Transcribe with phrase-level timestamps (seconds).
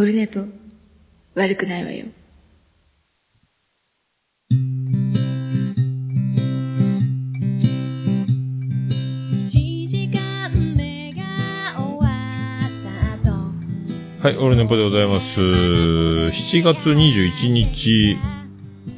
[0.00, 0.40] オルネポ、
[1.34, 2.06] 悪くないわよ。
[14.22, 15.38] はい、オルネポでございます。
[15.38, 18.16] 7月21日、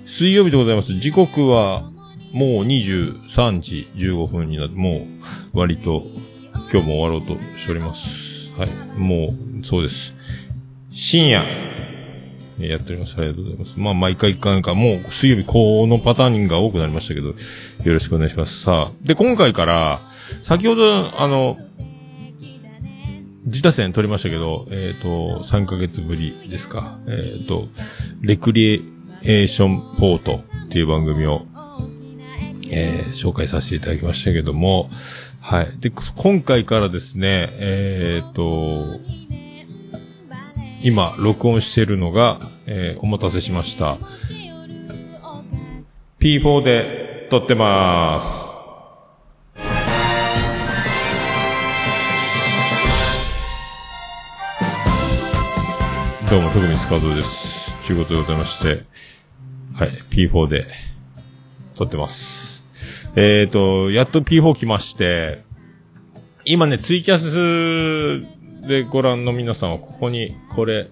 [0.06, 0.94] 水曜日でございます。
[1.00, 1.82] 時刻は、
[2.30, 5.08] もう23時15分になって、も
[5.52, 6.04] う、割と、
[6.72, 8.52] 今日も終わろうとしております。
[8.52, 9.26] はい、も
[9.60, 10.21] う、そうです。
[10.92, 13.16] 深夜、えーやっております。
[13.16, 13.80] ありがとうございます。
[13.80, 17.34] まあ、毎回一回か、もう、水曜日、このパターンが多くなりましたけど、よ
[17.84, 18.60] ろしくお願いします。
[18.60, 20.02] さあ、で、今回から、
[20.42, 21.56] 先ほど、あの、
[23.44, 26.98] 自他戦取りましたけど、えっ、と、3ヶ月ぶりですか。
[27.08, 27.66] えっ、と、
[28.20, 28.84] レクリ
[29.22, 31.46] エーションポートっていう番組を、
[32.70, 34.86] えー紹介させていただきましたけども、
[35.40, 35.72] はい。
[35.80, 39.00] で、今回からですね、えっ、と、
[40.84, 43.98] 今、録音してるのが、えーお待たせしました。
[46.18, 48.52] P4 で撮ってまーす。
[56.28, 57.86] どうも、徳光スカードです。
[57.86, 58.84] ということでございまして、
[59.76, 60.66] はい、P4 で
[61.76, 62.66] 撮ってます。
[63.14, 65.44] えっ、と、やっと P4 来まして、
[66.44, 70.88] 今ね、ツイキャスでご覧の皆さんは、ここに、これ、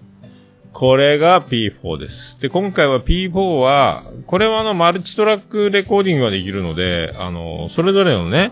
[0.73, 2.39] これが P4 です。
[2.41, 8.51] で、今回は P4 は、これはあの、マルチトラックレコーディングができるので、あの、それぞれのね、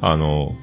[0.00, 0.56] あの、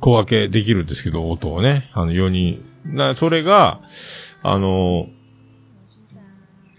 [0.00, 2.64] 小分けできるんですけど、音をね、あの、4人。
[2.84, 3.80] な、それが、
[4.42, 5.08] あの、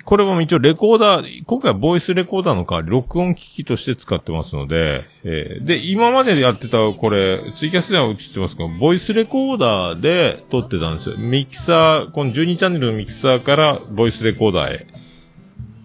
[0.10, 11.18] これも一応レコーダー、今回はボイスレコーダーの代わり、録音機器として使ってますので、えーで、今までやってた、これ、ツイキャスでは映ってますけど、ボイスレコーダーで撮ってたんですよ。
[11.20, 14.88] ミキサー、この12チャンネルのミキサーから、ボイスレコーダーへ、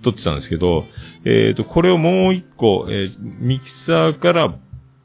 [0.00, 0.86] 撮ってたんですけど、
[1.26, 4.54] えっ、と、これをもう一個、えーミキサーから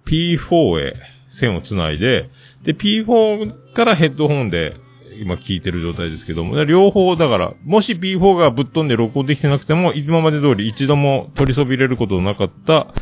[0.06, 0.94] P4 へ
[1.28, 2.30] 線をつないで、
[2.64, 4.74] で、P4 からヘッドホンで
[5.20, 12.94] 今聞いてる状態ですけども、両方だから、もし P4 がぶっ飛んで録音できてなくても、今まで通り一度も取りそびれることのなかった、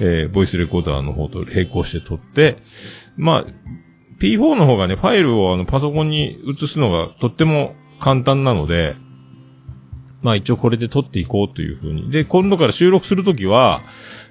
[0.00, 2.58] えーボイスレコーダーの方と並行して撮って、
[3.16, 3.46] まあ、
[4.20, 8.94] P4 の方がね、ファイルをあのパソコンに移すのがとっても簡単なので、
[10.22, 12.10] まあ一応これで撮っていこうというふうに。
[12.10, 13.82] で、今度から収録するときは、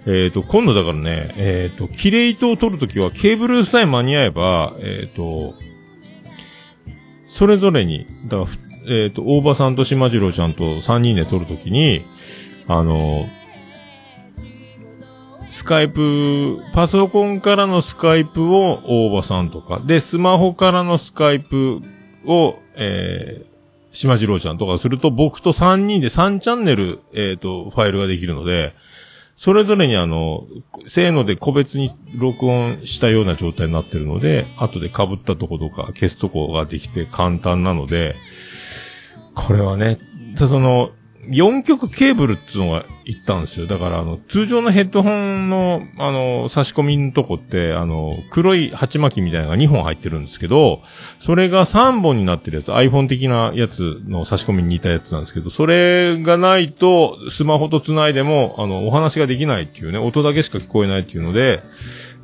[0.05, 5.53] えっ、と、今度だからね、えっ、と、キレイトを撮るときはケーブルさえ間に合えば、えっ、と、
[7.37, 8.49] それぞれに、だから、
[8.87, 12.03] えっ、と、大場さんと島次郎ちゃんと3人で撮るときに、
[12.67, 13.29] あの、
[15.47, 21.79] スカイプ、パソコンからのスカイプを大場さんとか、で、スマホからのスカイプ
[22.25, 23.47] を、えー、
[23.91, 28.73] 島次郎ちゃんとかすると、僕と3人で3チャンネル、えっ、と、ファイルができるので、
[29.37, 30.47] それぞれにあの、
[30.87, 38.15] せーので個別に録音したような状態になってるので、後で被ったとことか消すとこができて簡単なので、
[39.35, 39.99] これはね、
[40.35, 40.89] その、
[41.29, 43.67] 4曲ケーブルっていうのが言ったんですよ。
[43.67, 50.81] だからあの、通常のヘッドホンの、あの、差し込みのとこって、あの、黒い鉢巻きみたいなのが2本入ってるんですけど、
[51.19, 61.59] それが3本になってるやつ、iPhone 的なやつの差し込みに似たやつなんですけど、それがないと、スマホと繋いでも、あの、お話ができないっていうね、音だけしか聞こえないっていうので、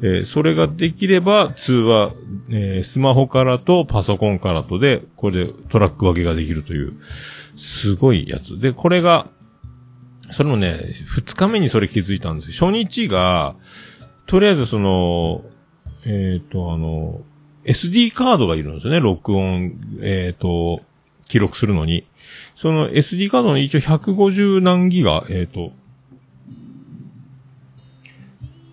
[0.01, 2.13] えーそれができれば、通話、
[2.49, 6.93] えースマホからとパソコンからとで、これでトラック分けができるという、
[7.55, 8.59] すごいやつ。
[8.59, 9.27] で、これが、
[10.31, 12.51] それもね、二日目にそれ気づいたんです。
[12.51, 13.55] 初日が、
[14.25, 15.43] とりあえずその、
[16.05, 17.21] えっ、と、あの、
[17.65, 20.81] SD カードがいるんですよね、録音、えっ、と、
[21.27, 22.05] 記録するのに。
[22.55, 25.71] その SD カードの一応150何ギガ、えっ、と、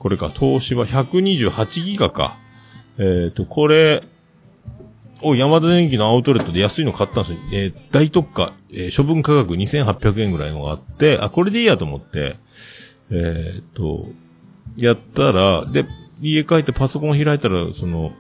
[0.01, 2.39] これか、投資は128ギガか。
[2.99, 4.03] えっ、と、これ、
[5.23, 7.39] を山田電機のアウトレットで安いの買ったんですよ。
[7.53, 12.37] えー大特価、えー処分価格2800円ぐらいのがあって、あ、これでいいやと思って、
[13.11, 14.05] えっ、と、
[14.79, 15.85] やったら、で、
[16.23, 18.13] 家帰ってパソコン開いたら、その、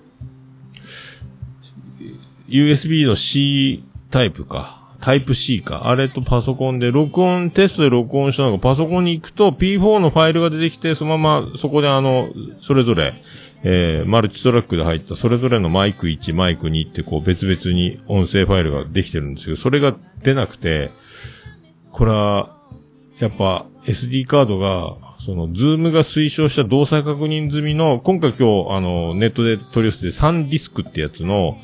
[2.46, 4.79] USB の C タイプか。
[5.00, 5.88] タイプ C か。
[5.88, 12.28] あれとパソコンで録音、テストで録音したのがパソコンに行くと P4 のファイルが出てきて、そのままそこであの、
[12.60, 13.22] それぞれ、
[13.62, 20.90] えー、マルチトラックで入ったそれぞれのマイク1、マイク2ってこう別々に音声ファイルができてるんですけど、それが出なくて、
[21.92, 22.56] これは、
[23.18, 31.58] やっぱ SD カードが、その、ズームが推奨した動作確認済みの、今回今日、あの、ネットで取り寄せて SanDisk ってやつの、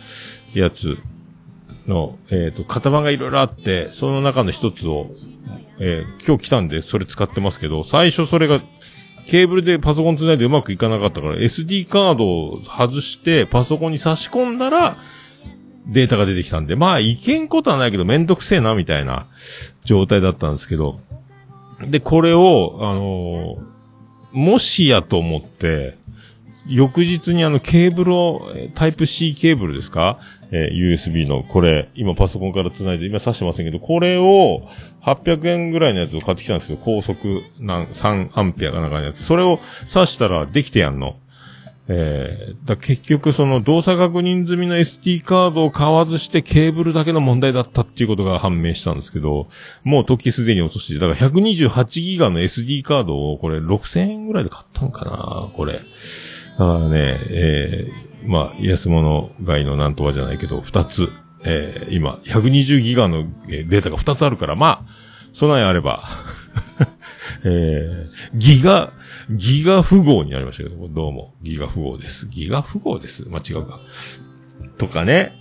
[0.55, 0.99] やつ
[1.87, 5.09] の、えっ、と、型番がいろいろあって、その中の一つを、
[5.79, 8.61] えー今日来たんでそれ使ってますけど、最初それが、
[9.27, 14.97] ケーブルでパソコン繋いでうまくいかなかったから、SD カードを外してパソコンに差し込んだら、
[15.87, 19.27] データが出てきたんで、まあ、いけんことはないけど、めんどくせえな、みたいな
[19.85, 21.01] 状態だったんですけど、
[21.89, 23.77] で、これを、あのー
[24.33, 25.97] もしやと思って、
[26.69, 30.19] 翌日にあのケーブルを、タイプ C ケーブルですか？
[30.53, 34.63] えー ?USB の、これ、今パソコンから繋いで、今挿してませんけど、これを、
[35.03, 36.79] 800円ぐらいのやつを買ってきたんですよ。
[36.81, 39.23] 高速、なん、3アンペアかなんかのやつ。
[39.23, 41.17] それを挿したらできてやんの。
[41.89, 49.49] えー、だ結局その動作確認済みの SD カードを買わずしてケーブルだけの問題だったっていうことが判明したんですけど、
[49.85, 50.99] もう時すでに遅し。
[50.99, 55.75] だから128ギガの SD カードをこれ6000円ぐらいで買ったんかなこれ。
[55.75, 55.85] だか
[56.59, 61.13] らね、えー、まあ、安物買いのなんとかじゃないけど、2つ、
[61.45, 64.83] えー、今、120ギガのデータが2つあるから、まあ、
[65.33, 66.05] 備えあれば、
[67.45, 68.93] えー、ギガ、
[69.31, 72.27] ギガ符号になりましたけど、どうも、ギガ符号です。
[72.29, 73.25] ギガ符号です。
[73.29, 73.81] 間違うか。
[74.79, 75.33] とかね。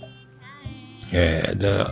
[1.12, 1.86] えー、で、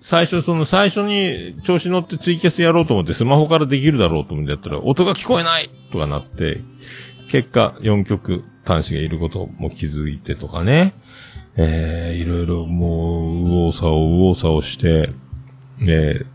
[0.00, 6.58] 最初、その最初に調子乗ってツイキャスやろうと思ってスマホからできるだろうと思ってやったら、音が聞こえないとかなって、
[7.28, 10.94] 結果、4曲端子がいることも気づいてとかね。
[11.56, 15.10] えー、いろいろもう、右往左往、右往左往して、
[15.80, 16.34] えー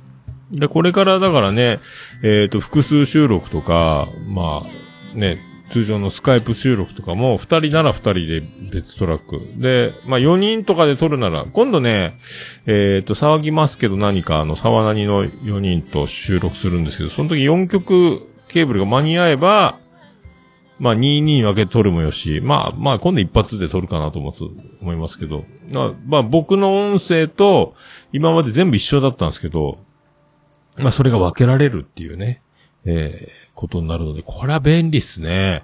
[0.52, 1.80] で、これからだからね、
[2.24, 5.40] えっ、と、複数収録とか、まあ、ね、
[5.70, 8.42] 通常のスカイプ収録とかも、二人なら二人で
[8.72, 9.62] 別トラック。
[9.62, 12.18] で、まあ、四人とかで撮るなら、今度ね、
[12.66, 19.78] えっ、と、騒ぎますけど何か、あの、沢なにの4人と収録するんですけど、その時4曲ケーブルが間に合えば、
[20.80, 24.34] まあ、2、2に分けて撮るもよし、まあ、まあ、今度一発で撮るかなと思う
[24.81, 27.76] 思いますけど、まあ、まあ、僕の音声と、
[28.14, 29.80] 今まで全部一緒だったんですけど、
[30.78, 32.42] まあ、それが分けられるっていうね、
[32.86, 35.64] えー、ことになるので、これは便利っすね。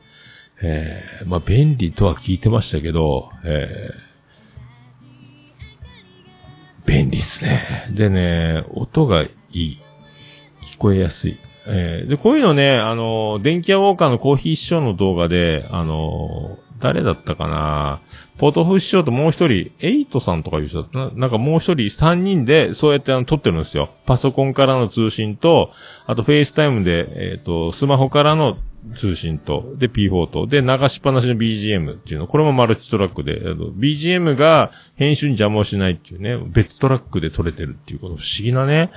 [0.62, 7.62] えー、まあ、便利とは聞いてましたけど、えー、便利っすね。
[7.92, 9.80] でね、音がいい。
[10.62, 11.40] 聞こえやすい。
[11.68, 18.02] えー、で、こういうのね、あの、電気屋ウォーカーのコーヒー師匠の動画で、あの、誰だったかな
[18.38, 21.12] ポトフ師匠ともう一人、エイトさんとかいう人だったな。
[21.16, 23.90] なんかもう一人三人で、そうやってあの撮ってるんですよ。
[24.06, 25.72] パソコンからの通信と、
[26.06, 28.58] あと FaceTime で、えっ、と、スマホからの
[28.94, 32.28] 通信と、で P4 と、で流しっぱなしの BGM っていうの。
[32.28, 38.92] これもマルチトラックで、BGM が編集に邪魔をしないっていうね、別トラックで撮れてるっていう、この不思議なね、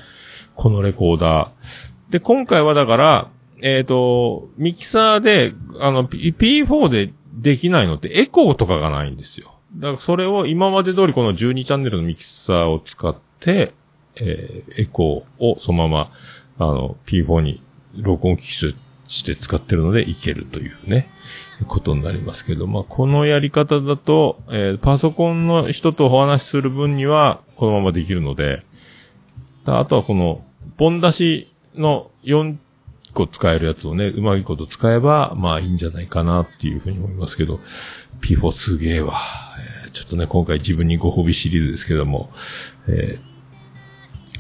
[0.56, 1.97] このレコーダー。
[2.10, 3.28] で、今回はだから、
[3.60, 9.55] えっ、と、ミキサーで、あの、P- P4 でできないのってエコーとかがないんですよ。
[9.76, 13.75] だからそれを今まで通りこの12チャンネルのミキサーを使って、
[14.16, 16.10] えーエコーをそのま
[16.58, 17.62] ま、あの、P4 に
[17.94, 18.72] 録音機種
[19.06, 21.10] して使ってるのでいけるというね、
[21.66, 28.64] ことになりますけど、まあ、このやり方だと、えーパソコンの人とお話しする分にはこのままできるので、
[29.64, 30.44] あとはこの、
[30.76, 32.56] ポン出しの4
[33.14, 37.60] 個使えるやつをね、うまいこと使えば、まあいいんじゃないかなっていうふうに思いますけど、
[38.20, 39.14] P4 すげえわ。
[39.86, 42.31] えちょっとね、今回自分にご褒美シリーズですけども、
[42.88, 43.29] えー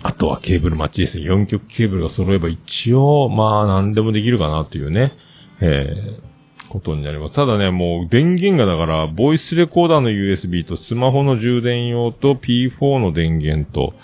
[0.04, 1.24] あとはケーブルマッチですね。
[1.24, 5.12] 4曲ケーブルが揃えば一応、まあ何でもできるかなというね、
[5.60, 7.34] えーことになります。
[7.34, 13.94] ただね、もう電源がだから、ボイスレコーダーの USB とスマホの充電用と P4 の電源と、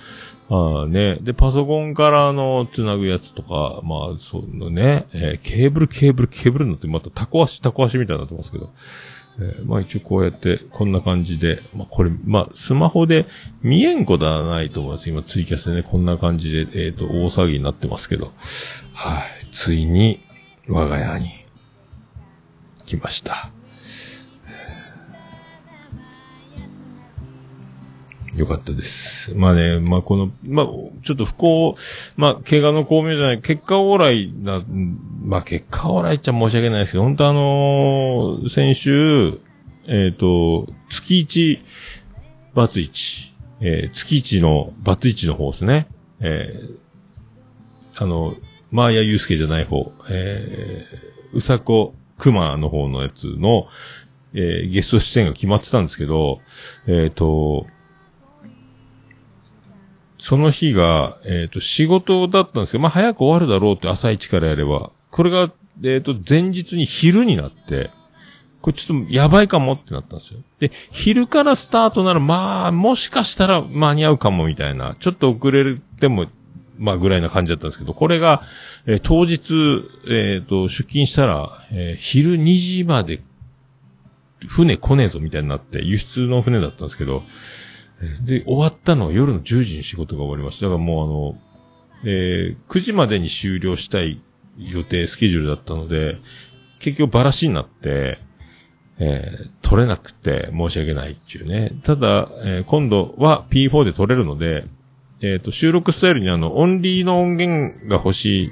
[0.50, 1.16] ああね。
[1.22, 8.70] で、パソコンからのつなぐやつとか、まあ、そのね、えーケーブル、ケーブル、ケーブルになって、またタコ足、タコ足みたいになってますけど。
[9.38, 13.26] えーまあ一応こうやって、こんな感じで、まあこれ、まあスマホで
[13.62, 15.10] 見えんことはないと思います。
[15.10, 18.32] 今ツイキャスでね、こんな感じで、えっ、と、大騒ぎになってますけど。
[18.92, 19.24] はい。
[19.50, 20.20] ついに、
[20.68, 21.30] 我が家に、
[22.86, 23.53] 来ました。
[28.36, 29.34] よかったです。
[29.36, 30.66] まあね、まあこの、まあ、
[31.04, 31.76] ちょっと不幸、
[32.16, 34.62] まあ、怪我の巧妙じゃない、結果オーライな、
[35.22, 39.38] まあ結果オーライっちゃ申し訳ないですけど、本当あのー先週、
[39.86, 41.62] えっ、と、月一、
[42.54, 45.86] バツ一、えー月一の、バツ一の方ですね。
[46.20, 46.78] えー
[47.96, 48.34] あの、
[48.72, 53.68] マーヤユースケじゃない方、えー、うさこくまの方のやつの、
[54.32, 56.40] えーゲスト出演が決まってたんですけど、
[56.88, 57.68] えっ、と、
[60.24, 65.52] その日が、えっ、と、仕事だったんですけど、まあ、早く終わるだろうって朝一からやれば、これが、
[65.82, 67.90] えっ、と、前日に昼になって、
[68.62, 70.40] これちょっとやばいかもってなったんですよ。
[70.60, 76.24] で、昼からスタートなら、まあ、もしかしたら間に合うかもみたいな、ちょっと遅れても、
[76.78, 78.40] まあぐらいな感じだったんですけど、これが、
[78.86, 79.52] えー当日、
[80.08, 83.20] えっ、と、出勤したら、えー昼2時まで、
[84.46, 87.24] 船来ねえぞみたいになって、輸出の船だったんですけど、
[88.26, 90.66] で、終わったのは夜の10時に仕事が終わりました。
[90.66, 91.08] だからもう
[92.02, 94.20] あの、えー9時までに終了したい
[94.58, 96.18] 予定、スケジュールだったので、
[96.78, 98.18] 結局バラシになって、
[98.98, 101.72] えー取れなくて申し訳ないっていうね。
[101.82, 104.64] ただ、えー今度は P4 で撮れるので、
[105.20, 108.50] えっ、と、収録スタイルにあの、オンリーの音源が欲しい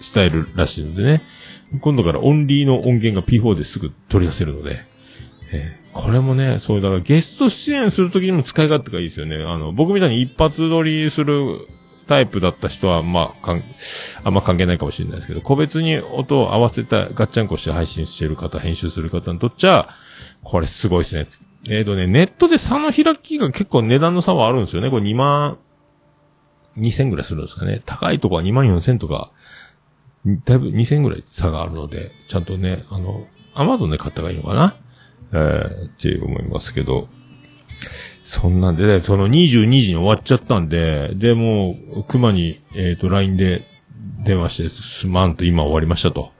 [0.00, 1.22] スタイルらしいのでね。
[1.80, 4.89] 今度からオンリーの音源が P4 ですぐ取り出せるので。
[5.52, 9.36] えーこれもね、そう、だからゲスト出演するときにも使い勝手がいいですよね。
[9.42, 11.66] あの、僕みたいに一発撮りする
[12.06, 13.64] タイプだった人は、まあ、かん、
[14.22, 19.88] あんま関係ないかもしれないですけど、個別に音を合わせたガッチャンコして配信してる方、編集する方にとっちゃ、
[20.44, 21.26] これすごいですね。
[21.68, 24.90] えっ、とね、ネットで差の開きが結構値段の差はあるんですよね。
[24.90, 25.58] これ2万
[26.78, 27.82] 2000ぐらいするんですかね。
[27.84, 29.32] 高いとこは2万4000とか、
[30.44, 34.76] だいぶ2000ぐらい差があるので、ちゃんとね、あの、アマゾンで買った方がいいのかな
[35.32, 37.08] えー、って思いますけど。
[38.22, 43.66] そんなんで、その22時に終わっちゃったんで、で、もう、熊に、えっ、と、LINE で
[44.24, 46.30] 電話して、すまんと今終わりましたと。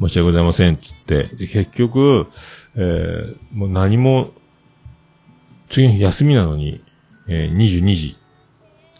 [0.00, 1.24] 申し訳ございません、つって。
[1.24, 2.28] で、結局、
[2.76, 4.30] えー、もう何も、
[5.68, 6.84] 次の日休みなのに、
[7.26, 8.16] えー、22時、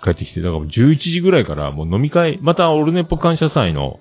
[0.02, 4.00] 帰ってきて、だから11時ぐらいからもう飲み会、またオルネポ感謝祭の、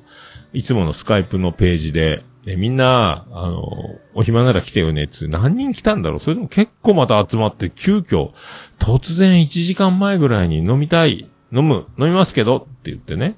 [0.54, 6.20] いつものスカイプのページで、でみんな、あの、お暇なら来てよね、つ何人来たんだろう。
[6.20, 8.32] それでも結構また集まって、急遽、
[8.80, 13.36] 突然1時間前ぐらいに飲みたい、飲む、飲みますけど、って言ってね。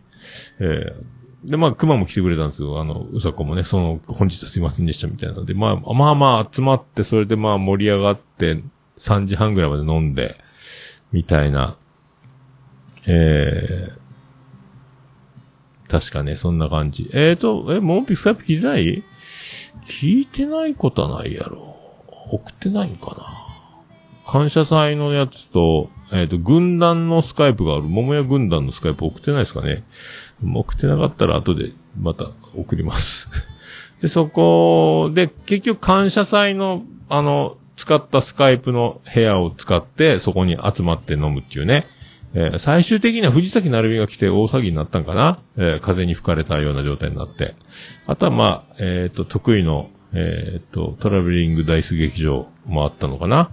[0.60, 1.12] えー
[1.44, 2.80] で、まあ、熊も来てくれたんですよ。
[2.80, 8.64] あの、うさこもね、その、本日はすいませんでしたみたいなので、まあ、まあまあ集まって、それでまあ盛り上がって、
[8.98, 10.38] 3時半ぐらいまで飲んで、
[11.12, 11.78] みたいな、
[13.08, 14.01] えー、
[15.92, 17.10] 確かね、そんな感じ。
[17.12, 19.04] えーと、え、モンピスカイプ聞いてない？
[19.86, 21.76] 聞いてないことはないやろ。
[22.32, 24.32] 送ってないんかな。
[24.32, 29.84] 感謝祭のやつと、えっ、と、軍団のスカイプがある、桃屋軍団のスカイプ送ってないですかね。
[30.42, 33.30] 送ってなかったら後でまた送ります。
[34.02, 41.88] で、そこで、結局感謝祭の、あの、使ったスカイプの部屋を使って、そこに集まって飲むっていうね。
[42.34, 45.40] えー最終的には藤崎成美が来て大騒ぎになったんかな？
[45.58, 47.54] えー風に吹かれたような状態になって。
[48.08, 53.50] あとはまあ、えっ、と、得意の、えっ、と、トラベリングダイス劇場もあったのかな？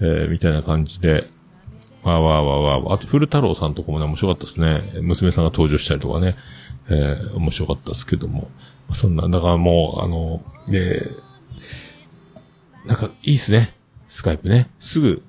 [0.00, 1.28] えみたいな感じで、
[2.02, 5.00] わーわーわーわーわーあと、古太郎さんとかもね、面白かったですね。
[5.02, 6.36] 娘さんが登場したりとかね。
[6.90, 8.48] え面白かったですけども。
[8.92, 11.08] そんな、だからもう、あの、で、
[12.84, 13.74] なんか、いいっすね。
[14.08, 14.68] スカイプね。
[14.78, 15.22] すぐ、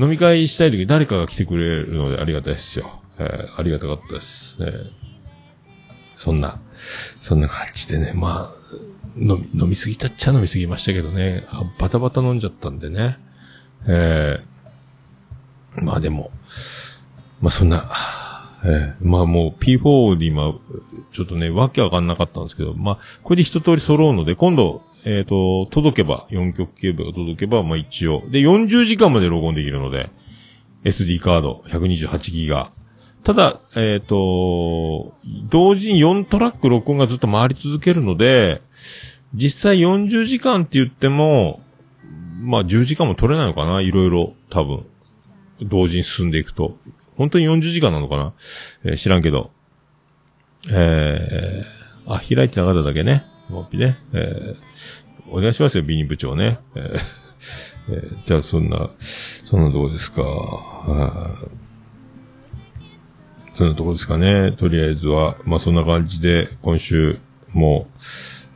[0.00, 3.00] 飲み会したい時誰かが来てくれるのでありがたいですよ。
[3.18, 4.56] えーありがたかったです。
[4.60, 4.90] えー
[6.14, 6.60] そんな、
[7.20, 8.52] そんな感じでね、まあ、
[9.16, 13.18] 飲み、飲みすぎたっちゃ飲みすぎましたけどね、あバタバタ飲んじゃったんでね。
[13.86, 16.30] えーまあでも、
[17.40, 17.84] まあそんな、
[18.64, 20.54] えーまあもう P4 で今、
[21.12, 28.22] ちょっとね、わけわかんなかったんですけど、まあ、これで一通り揃うので、今度、えっ、と、届けば、4曲ケーブルが届けば、まあ一応。
[28.28, 30.10] で、40時間まで録音できるので、
[30.84, 32.70] SD カード128ギガ。
[33.24, 35.14] ただ、えっ、と、
[35.48, 38.62] 同時に4トラック録音がずっと回り続けるので、
[39.34, 41.60] 実際40時間って言っても、
[42.40, 44.86] まあ10時間も取れないのかないろいろ、多分。
[45.62, 46.76] 同時に進んでいくと。
[47.16, 48.32] 本当に40時間なのかな、
[48.84, 49.50] えー知らんけど。
[50.70, 53.24] えー、あ、開いてなかっただけね。
[53.50, 53.98] もっぴね。
[54.12, 56.58] えー、お願いしますよ、ビニ部長ね。
[56.74, 56.98] えー
[58.22, 60.22] じゃあ、そんな、そんなとこですか。
[60.22, 61.34] あ
[63.54, 64.52] そんなとこですかね。
[64.52, 67.18] とりあえずは、まあそんな感じで、今週
[67.52, 67.88] も、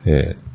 [0.05, 0.45] えー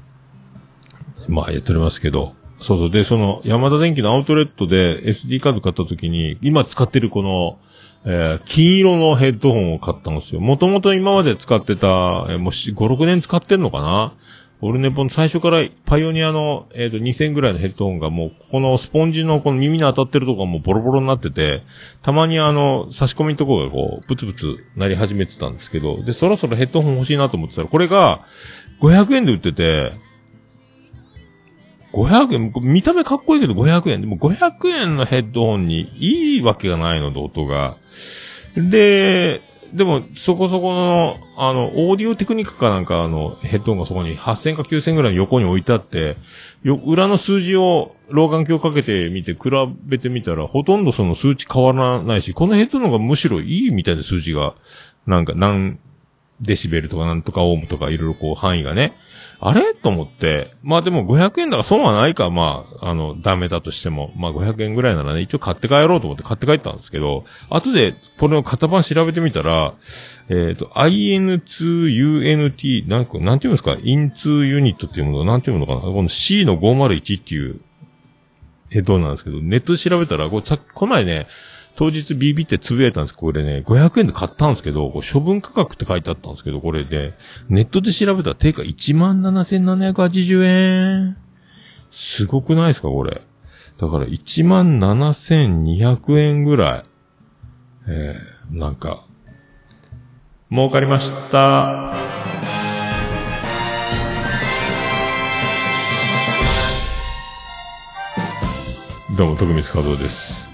[1.29, 2.91] まあやっておりますけど、そうそう。
[2.91, 7.59] で、その、ヤマダ電機のアウトレットで SD カード買った時に、今使ってるこの、
[8.07, 10.41] えー金色のヘッドホンを買ったんですよ。
[10.41, 14.15] もともと今まで使ってた、えーもう5、6年使ってんのかな
[14.63, 21.63] オルネポの最初からパイオニアの、えっ、と、2000ぐらいのヘッドホンがもう、このスポンジのこの耳に当たってるとこがもうボロボロになってて、
[22.03, 28.27] たまにあの、差し込みのとこがこう、ブツブツなり始めてたんですけど、で、そろそろヘッドホン欲しいなと思ってたら、これが、
[28.83, 29.93] 500円で売ってて、
[31.93, 34.01] 500円、見た目かっこいいけど500円。
[34.01, 37.77] でも500円のヘッドホンにいいわけがないので、音が。
[38.57, 46.17] で、でも、そこそこの、あの、オーディオテクニックかなんか、あの、ヘッドホンがそこに8000か9000ぐらいの横に置いてあって、
[46.63, 49.51] よ、裏の数字を老眼鏡かけてみて、比
[49.85, 54.55] べてみたら、ほとんどその数値変わらないし、このヘッドホンがむしろいいみたいな数字が、
[55.07, 55.79] なんか、何
[56.41, 58.97] デシベルとかなんとかオームとかいろいろこう範囲がね。
[59.43, 59.73] あれ？
[59.75, 60.53] と思って。
[60.63, 64.13] まあでも500円だから損はないか、まあ、あの、ダメだとしても。
[64.15, 69.73] まあ500円ぐらいならね、一応買って帰ろうと思って買って帰ったんですけど、後でこれの型番調べてみたら、
[70.29, 75.81] えっ、と、IN2UNT、なんか、なんていうんですか ?IN2 ユニットっていうものなんていうのかな？
[75.81, 77.61] この C の501っていう
[78.69, 81.27] ヘッドなんですけど、ネットで調べたら、これさこの前ね、
[81.81, 87.15] 当日 BB ってつぶやいたんです、これね、500円で買ったんですけど、処分価格って書いてあったんですけど、これで、
[87.49, 91.17] ネットで調べたら定価17,780円。
[91.91, 93.23] すごくないですか、これ。
[93.81, 96.83] だから17,200円ぐらい。
[97.89, 99.07] えー、なんか、
[100.51, 101.95] 儲かりました。
[109.17, 110.50] どうも、徳光和夫です。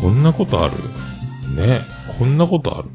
[0.00, 0.74] こんなことある？
[1.54, 1.80] ね。
[2.18, 2.88] こんなことある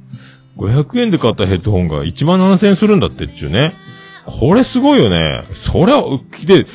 [0.58, 3.74] ？500円で買ったヘッドホンが1万7000円するんだってっちゅうね。
[4.26, 5.44] これすごいよね。
[5.52, 6.02] そりゃ、
[6.46, 6.66] で、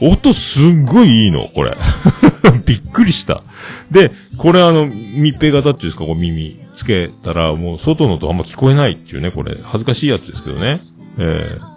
[0.00, 1.76] 音すっごいいいの、これ。
[2.64, 3.42] びっくりした。
[3.90, 9.58] で、これあの、密閉型っていうんですか、こう耳つけたら、もう外の音あんま聞こえないっていうね、これ。
[9.62, 10.80] 恥ずかしいやつですけどね。
[11.18, 11.76] えー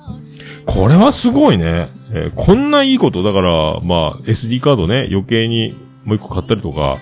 [0.66, 1.90] これはすごいね。
[2.12, 5.74] えーこんないいこと、だから、まあ、SD カードね、余計に
[6.06, 6.98] もう一個買ったりとか、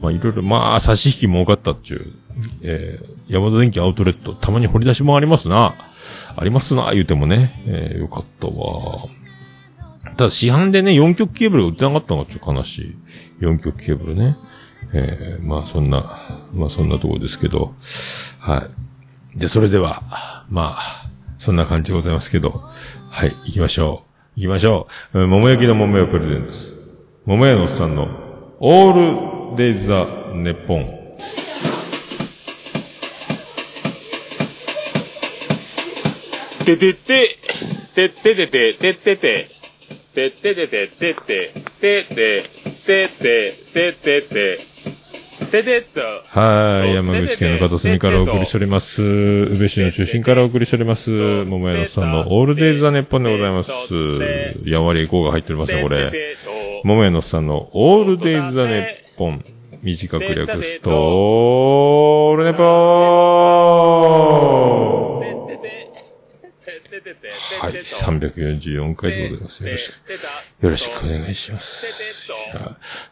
[0.00, 2.12] まあ、いろいろ、まあ、差し引き儲かったっていう、
[2.62, 5.74] えー、山田電機アウトレット、たまに掘り出しもありますな。
[6.36, 7.62] ありますな、言うてもね。
[7.66, 9.08] えーよかったわ。
[10.16, 12.96] ただ、市販でね、4極ケーブル売ってなかったのがちょっと悲し
[13.40, 13.44] い。
[13.44, 14.36] 4極ケーブルね。
[14.92, 16.18] えーまあ、そんな、
[16.54, 17.74] まあ、そんなとこですけど、
[18.38, 18.68] は
[19.34, 19.38] い。
[19.38, 20.02] で、それでは、
[20.48, 22.50] まあ、そんな感じでございますけど、
[23.10, 24.04] はい、行きましょ
[24.36, 24.40] う。
[24.40, 25.22] 行きましょう。
[25.22, 26.76] え桃焼きの桃屋プレゼンツ。
[27.24, 28.08] 桃屋のおっさんの、
[28.60, 31.06] オールデイズ・ザ・ネッポン。
[36.66, 37.38] ててて、
[37.94, 39.48] てっててて、てってて、
[40.14, 42.42] てっててて、てって、てて、
[42.84, 44.58] てって、ててて、
[45.62, 45.96] てて。
[46.28, 49.02] はい、山口県の片隅からお送りしております。
[49.02, 51.10] 宇部市の中心からお送りしております。
[51.10, 53.70] 桃屋のさんのオールデイズ・ザ・ネッポンでございます。
[54.64, 56.12] やわりエコーが入っておりますね、これ。
[56.84, 59.05] 桃屋のさんのオールデイズ・ザ・ネッポン。
[59.82, 62.66] 短く略すと、オールネポー
[67.60, 69.64] はい、344回でございます。
[69.64, 70.12] よろしく、
[70.64, 72.30] よろしくお願いします。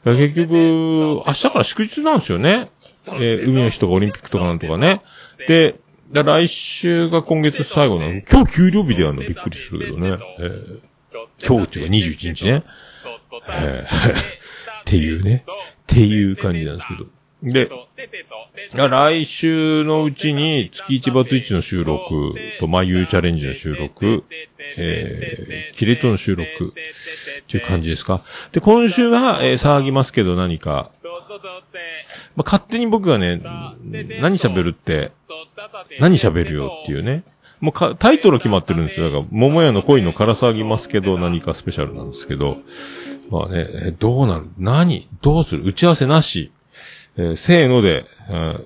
[0.04, 2.70] はい結局、明日から祝日なんですよね。
[3.06, 5.00] えー海の日とかオリンピックとかなんとかね。
[5.48, 5.76] で、
[6.10, 8.20] で来週が今月最後なの。
[8.30, 10.18] 今日給料日でやるのびっくりするけどね。
[10.38, 10.80] えー
[11.46, 12.62] 今日っていうか21日ね。
[13.48, 14.44] えー
[14.84, 15.44] っていうね。
[15.92, 17.06] っていう感じなんですけど。
[17.42, 17.68] で、
[18.74, 24.24] 来週のうちに月1バツ1の収録と、まゆうチャレンジの収録、
[24.78, 28.22] えー、キレットの収録っていう感じですか？
[28.52, 30.90] で、今週は、えー騒ぎますけど何か、
[32.34, 35.10] まあ、勝手に僕がね、何喋るって、
[36.00, 37.24] 何喋るよっていうね。
[37.60, 39.06] もうか、タイトル決まってるんですよ。
[39.10, 42.58] だから、桃屋の恋のから騒ぎますけど、何かスペシャルなんですけど。
[43.30, 44.48] まあね、どうなる？
[44.58, 45.08] 何？
[45.22, 45.64] どうする？
[45.64, 46.52] 打ち合わせなし。
[47.16, 48.06] えーせーので、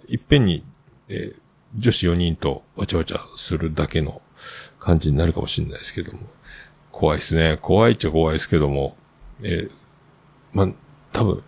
[0.08, 0.64] いっぺんに、
[1.08, 1.40] えー
[1.76, 4.22] 女子4人とわちゃわちゃするだけの
[4.80, 6.20] 感じになるかもしれないですけども。
[6.90, 7.58] 怖いですね。
[7.60, 8.96] 怖いっちゃ怖いですけども。
[9.42, 9.70] えー
[10.54, 10.68] まあ、
[11.12, 11.42] 多分、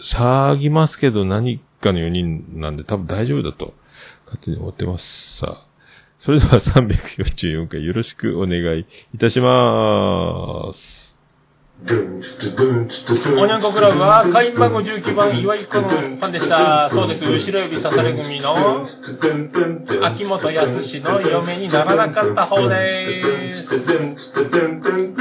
[0.00, 3.72] 騒ぎますけど何かの4人なんで多分大丈夫だと、
[4.26, 5.38] 勝手に思ってます。
[5.38, 5.66] さあ。
[6.18, 11.01] それでは344回よろしくお願いいたします。
[11.84, 16.88] おにゃんこクラブは会員番号19番岩井子のファンでした。
[16.88, 17.24] そうです。
[17.24, 18.54] 後ろ指刺され組の
[20.06, 23.68] 秋元康の嫁にならなかった方です。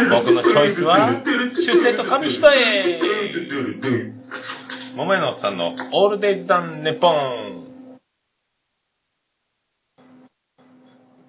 [0.10, 1.22] 僕のチョイスは
[1.56, 3.00] 出世と紙一重。
[4.96, 7.71] 桃屋のおっさんのオールデイズダンネポン。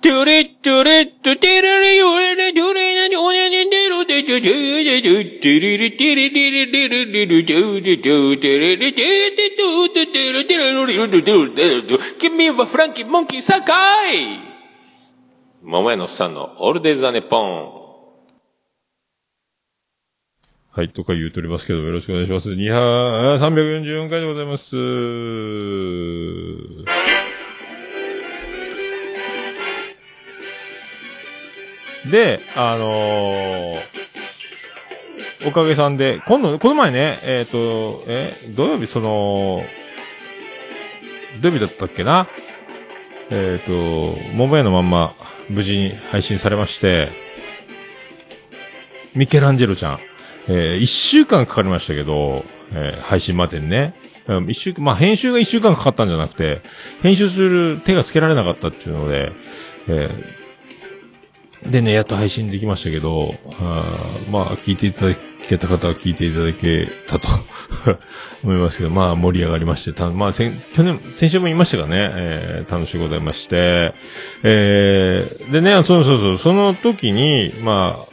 [0.03, 14.41] トゥレットレットテレレヨレレトレレニョネネネロテテテテテテレレテレレレレレレレテテテテレレテテトテテレテレロリロテテテテ君はフランキーモンキーサカイ
[15.63, 17.83] 桃屋のおっさんのオールデイズ・ザ・ネポン。
[20.73, 22.51] はい、とか言うとりますけど、よろしくお願いします。
[22.51, 24.75] 2は、344回でございます。
[32.11, 33.81] で、あのー
[35.45, 39.65] おかげさんで、今度、この前ね、えっ、と、え、土曜日その、
[41.41, 42.29] 土曜日だったっけな？
[43.29, 43.73] えっ、と、
[44.35, 45.17] 桃屋のまんま、
[45.49, 47.09] 無事に配信されまして、
[49.17, 49.99] ミケランジェロちゃん、
[50.47, 53.95] えー一週間かかりましたけど、えー配信までにね。
[54.47, 56.63] 一週間、まあ、編集が一週間かかったんじゃなくて、
[57.03, 59.33] 編集する手がつけられなかったっていうので、
[59.89, 60.42] えー
[61.67, 67.29] でね、やっと配信できましたけど、あまあ、聞いていただけた方は聞いていただけたと
[68.43, 73.93] 思いますけど、まあ、盛り上がりまして、たまあ、先、去年、先週も言いましたがね、えー楽しいございまして、
[74.43, 78.07] えーでね、そうそうそう、その時に、ま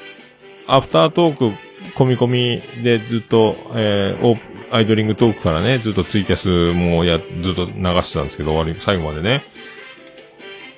[0.68, 1.52] あ、アフタートーク、
[1.96, 4.38] 込み込みでずっと、えー、
[4.72, 7.72] アイドリングトークからね、ずっとツイキャスもや、ずっと流
[8.04, 9.44] してたんですけど、終わり、最後までね。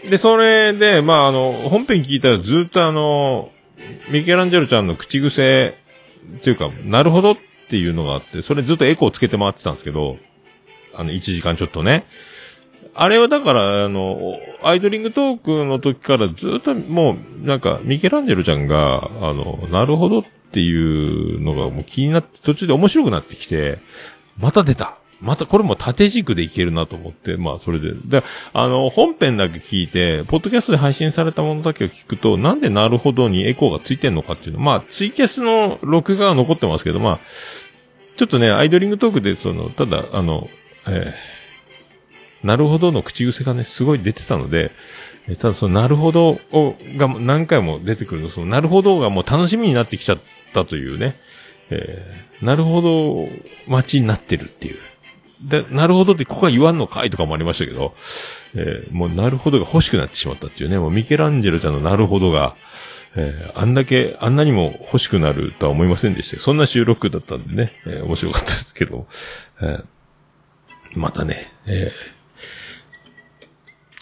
[0.10, 3.52] で、それで、まあ、あの、本編聞いたらずっとあの、
[4.10, 5.76] ミケランジェロちゃんの口癖、
[6.38, 7.38] っていうか、なるほどっ
[7.70, 10.18] ていうのがあって、それずっとエコーつけて回ってたんですけど、
[10.94, 12.06] あの、1時間ちょっとね。
[12.94, 23.80] あれはだから、あの、アイドリングトークの時からずっともう、なんか、ミケランジェロちゃんが、あの、なるほどっていうのがもう気になって、途中で面白くなってきて、
[24.38, 27.94] また出たまたこれも縦軸でいけるなと思って、まあそれで。
[27.94, 34.60] で、あの、本編だけ聞いて、ポッドキャストで配信されたものだけを聞くと、なんでなるほどにエコーがついてんのかっていうの。
[34.60, 37.20] まあ、ツイキャスの録画は残ってますけど、まあ、
[38.18, 40.50] ちょっとね、アイドリングトークで、その、ただ、あの、
[40.88, 41.42] えー
[42.44, 44.72] なるほどの口癖がね、すごい出てたので、
[45.40, 50.20] ただその、なるほどを、が何回も出てくるの、その、なるほどがもう楽しみになってきちゃっ
[50.52, 51.20] たというね、
[51.70, 53.30] えーなるほど、
[53.68, 54.80] 待ちになってるっていう。
[55.42, 57.96] で、なるほどってここは言わんのかいとかもありましたけど、
[58.54, 62.56] えーもうなるほどが欲しくなってしまったっていうね、もうミケランジェロちゃんのなるほどが、
[63.16, 66.40] えーあんだけ、あんなにも欲しくなるとは思いませんでした。
[66.40, 69.08] そんな収録だったんでね、えー面白かったですけど、
[69.62, 69.86] えー
[70.96, 72.22] またね、えー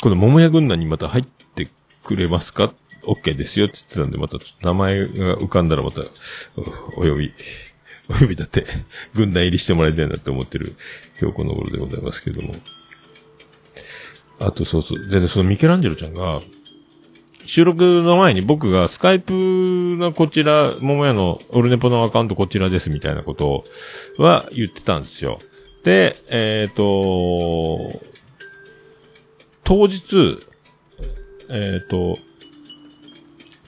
[0.02, 1.68] この桃屋軍団にまた入って
[2.06, 2.74] くれますか
[3.04, 6.02] ?OK ですよって言ってたんで、また名前が浮かんだらまた、
[6.96, 7.34] お呼び、
[8.10, 8.66] お呼びだって、
[9.14, 10.76] 軍団入りしてもらいたいなって思ってる、
[11.20, 12.56] 今日この頃でございますけれども。
[14.40, 15.08] あと、そうそう。
[15.08, 16.42] でね、そのミケランジェロちゃんが、
[17.46, 23.66] 収録の前に僕がスカイプのこちら、桃屋のオルネポのアカウントこちらですみたいなこと
[24.18, 25.40] は言ってたんですよ。
[25.84, 28.02] で、えっ、と、
[29.64, 30.38] 当日、
[31.50, 32.20] えっ、と、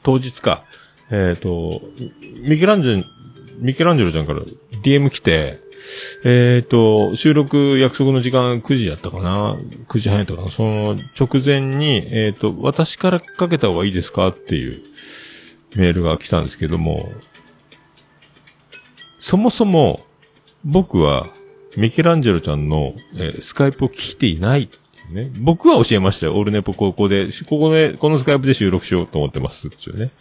[0.03, 0.63] 当日か、
[1.09, 1.81] えっ、と、
[2.43, 3.03] ミケランジェ、
[3.61, 4.41] ミケランジェロちゃんから
[4.83, 5.59] DM 来て、
[6.23, 9.55] えっ、と、収録約束の時間9時やったかな
[9.87, 10.51] ?9 時半やったかな？
[10.51, 14.27] その直前に、えっ、と、私からかけた方がいいですか？
[14.29, 14.81] っていう
[15.75, 17.11] メールが来たんですけども、
[19.17, 20.05] そもそも
[20.65, 21.29] 僕は
[21.77, 24.69] ミケランジェロちゃんの、えースカイプを聞いていない
[25.11, 25.31] ね。
[25.39, 26.35] 僕は教えましたよ。
[26.35, 30.11] オールネポここで、ここで、このスカイプで収録しようと思ってますっていうね。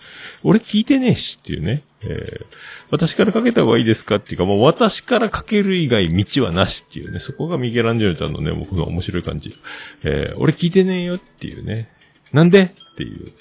[0.43, 1.83] 俺聞いてねえしっていうね。
[2.03, 2.45] えー
[2.91, 7.21] 私からかけた方がいいですかっていうか、もう私からかける以外道はなしっていうね。
[7.21, 9.55] そこがミケランジェロちゃんのね、僕の面白い感じ。
[10.03, 11.89] えー俺聞いてねえよっていうね。
[12.33, 12.63] なんで？
[12.63, 13.33] っていう。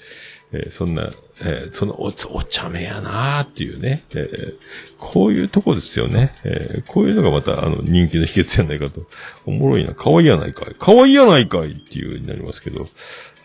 [0.52, 4.04] えーそんな、えーそのお、お茶目やなーっていうね。
[4.10, 4.56] えー
[4.98, 6.32] こういうとこですよね。
[6.44, 9.04] えこういうのがまた、あの、人気の秘訣やないかと。
[9.46, 9.94] おもろいな。
[9.94, 10.76] 可愛いやないかい。
[10.78, 12.82] 可愛いやないかいっていうになりますけど。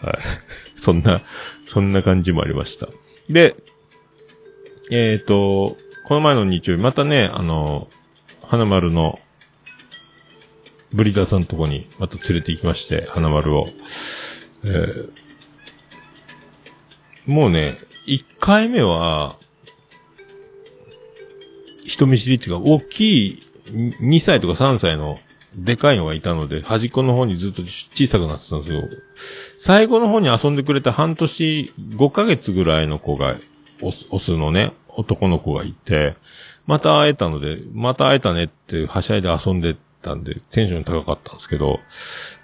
[0.01, 0.17] はい。
[0.75, 1.23] そんな、
[1.65, 2.89] そんな感じもありました。
[3.27, 3.55] で、
[4.91, 7.87] えっ、と、この前の日曜日、またね、あの、
[8.43, 9.19] 花丸の、
[10.93, 13.69] ブリーダーさんのとこに、また連れて行きまして、花丸を。
[14.63, 15.25] えー
[17.25, 19.37] もうね、1回目は、
[21.83, 25.19] 人見知りっていうか、大きい、2歳とか3歳の、
[25.55, 28.83] でかいのがいたので、端っこの方にずっと小さくなってたんですよ。
[29.57, 33.37] 最後の方に遊んでくれた半年、5ヶ月ぐらいの子が、
[33.81, 36.15] オス、オスのね、男の子がいて、
[36.65, 41.79] また会えたので、また会えたねって、はしゃいで遊んでたんで、テンション高かったんですけど、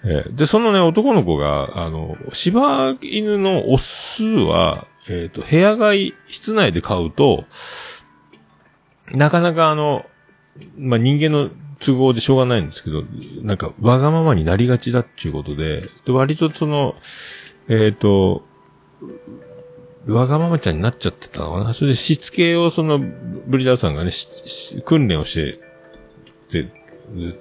[0.03, 7.45] えーで、そのね、男の子が、あの、柴犬のオスは、えっ、と、部屋飼い、室内で飼うと、
[9.11, 10.05] なかなかあの、
[10.77, 13.03] まあ、人間の都合でしょうがないんですけど、
[13.41, 16.95] なんか、わがままになりがちだっていうことで、で割とその、
[17.67, 18.43] えっ、と、
[20.07, 21.73] わがままちゃんになっちゃってたのかな。
[21.73, 25.59] それでしつけをその、ブリーダーさんがね、しし訓練をし
[26.49, 26.71] て、で、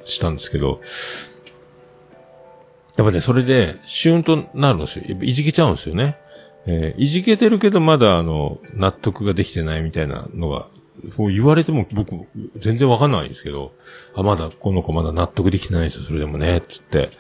[0.05, 0.81] したんですけど、
[2.96, 5.05] やっぱね、それで、シューンとなるんですよ。
[5.09, 6.18] やっぱいじけちゃうんですよね。
[6.66, 10.68] えーいじけてるけどまだあの、納得ができてないみたいなのが、
[11.16, 12.14] こう言われても僕、
[12.57, 13.73] 全然わかんないんですけど、
[14.14, 17.11] あ、まだ、この子まだ納得できてないですよ、それでもね、つって。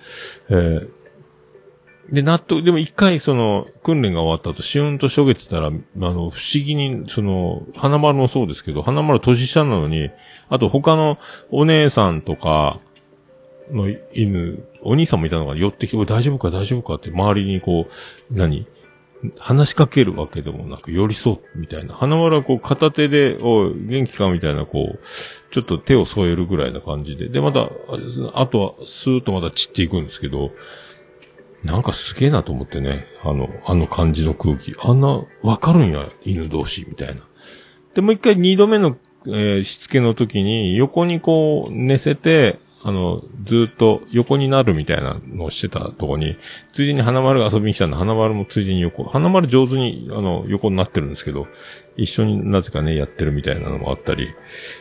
[0.50, 0.99] えー
[2.12, 10.10] で、納得、でも一回その、訓練が終わった後、シュンとしょげてたら、あの、不思議に、その、花丸もそうですけど、花丸年下なのに、
[10.48, 11.18] あと他の
[11.50, 12.80] お姉さんとか
[13.70, 18.66] の犬、お兄さんもいたのが寄ってきて、おい大丈夫か大丈夫かって周りにこう、何
[19.38, 21.94] 話しかけるわけでもなく、寄り添うみたいな。
[21.94, 24.98] 花丸はこう片手で、おい、元気かみたいな、こう、
[25.52, 27.28] ちょっと手を添えるぐらいな感じで。
[27.28, 27.68] で、また、
[28.34, 30.52] あとは、スーッとまた散っていくんですけど、
[31.64, 33.06] なんかすげえなと思ってね。
[33.22, 34.74] あの、あの感じの空気。
[34.82, 37.22] あんな、わかるんや、犬同士、みたいな。
[37.94, 38.96] で、もう一回二度目の、
[39.26, 46.38] えーしつけの時に、横にこう、寝せて、あの、ずっと横になるみたいなのをしてたとこに、
[46.72, 51.46] ついでに花丸が遊びに来たんで、花丸もついでに横、花丸上手に、あの、横になってるんですけど、
[51.98, 54.28] 一緒になぜかね、やってるみたいなのもあったり、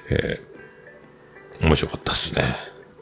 [0.09, 0.49] えー
[1.61, 2.43] 面白かったっすね。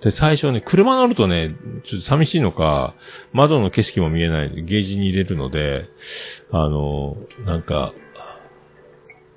[0.01, 2.93] で、最初ね、車乗るとね、ちょっと寂しいのか、
[3.33, 5.89] 窓の景色も見えない、ゲージに入れるので、
[6.51, 7.93] あの、なんか、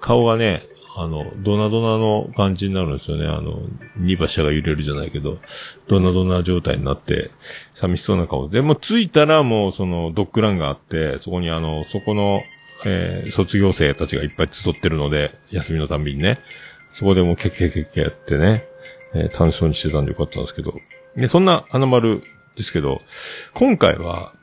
[0.01, 0.63] 顔がね、
[0.97, 3.27] あの、ドナドナの感じになるんですよね。
[3.27, 3.61] あの、
[3.97, 5.39] 荷馬車が揺れるじゃないけど、
[5.89, 7.31] ドナドナ状態になって、
[7.73, 8.61] 寂しそうな顔で。
[8.61, 12.43] も着いたらもうそのドッグランがあって、そこにあの、そこの、
[12.85, 16.39] えー卒業生たちがいっぱい集ってるので、休みのたんびにね。
[16.91, 18.67] そこでもうケッケッケッケやってね、
[19.15, 20.75] えー楽しそうにしてたんでよかったんですけど。
[21.17, 22.23] で、そんな花丸
[22.57, 23.01] ですけど、
[23.55, 24.35] 今回は、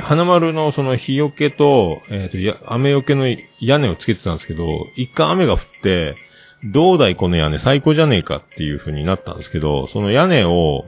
[0.00, 3.24] 花丸のその日よけと、えっ、と、や、雨よけの
[3.60, 6.16] 屋根をつけてたんですけど、一回雨が降って、
[6.64, 10.84] どうだいこの屋根最高じゃねえかっていう風になったんですけど、その屋根を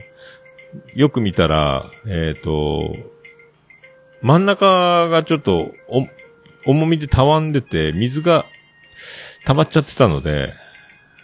[0.93, 2.95] よく見たら、えっ、と、
[4.21, 6.07] 真ん中がちょっと、お、
[6.65, 8.45] 重みでたわんでて、水が
[9.45, 10.53] 溜まっちゃってたので、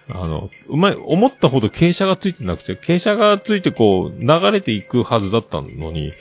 [0.09, 6.13] あの、うまい、思ったほど傾斜がついてなくて、傾斜がついてこう、流れていくはずだったのに、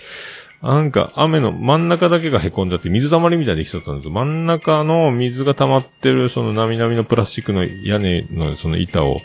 [0.63, 4.11] なんか、雨の真ん中だけが凹んじゃって、水溜まりみたいにできちゃったんです。
[4.11, 9.21] 真ん中の水が溜まってる、その、なみなみのプラスチックの屋根のその板を、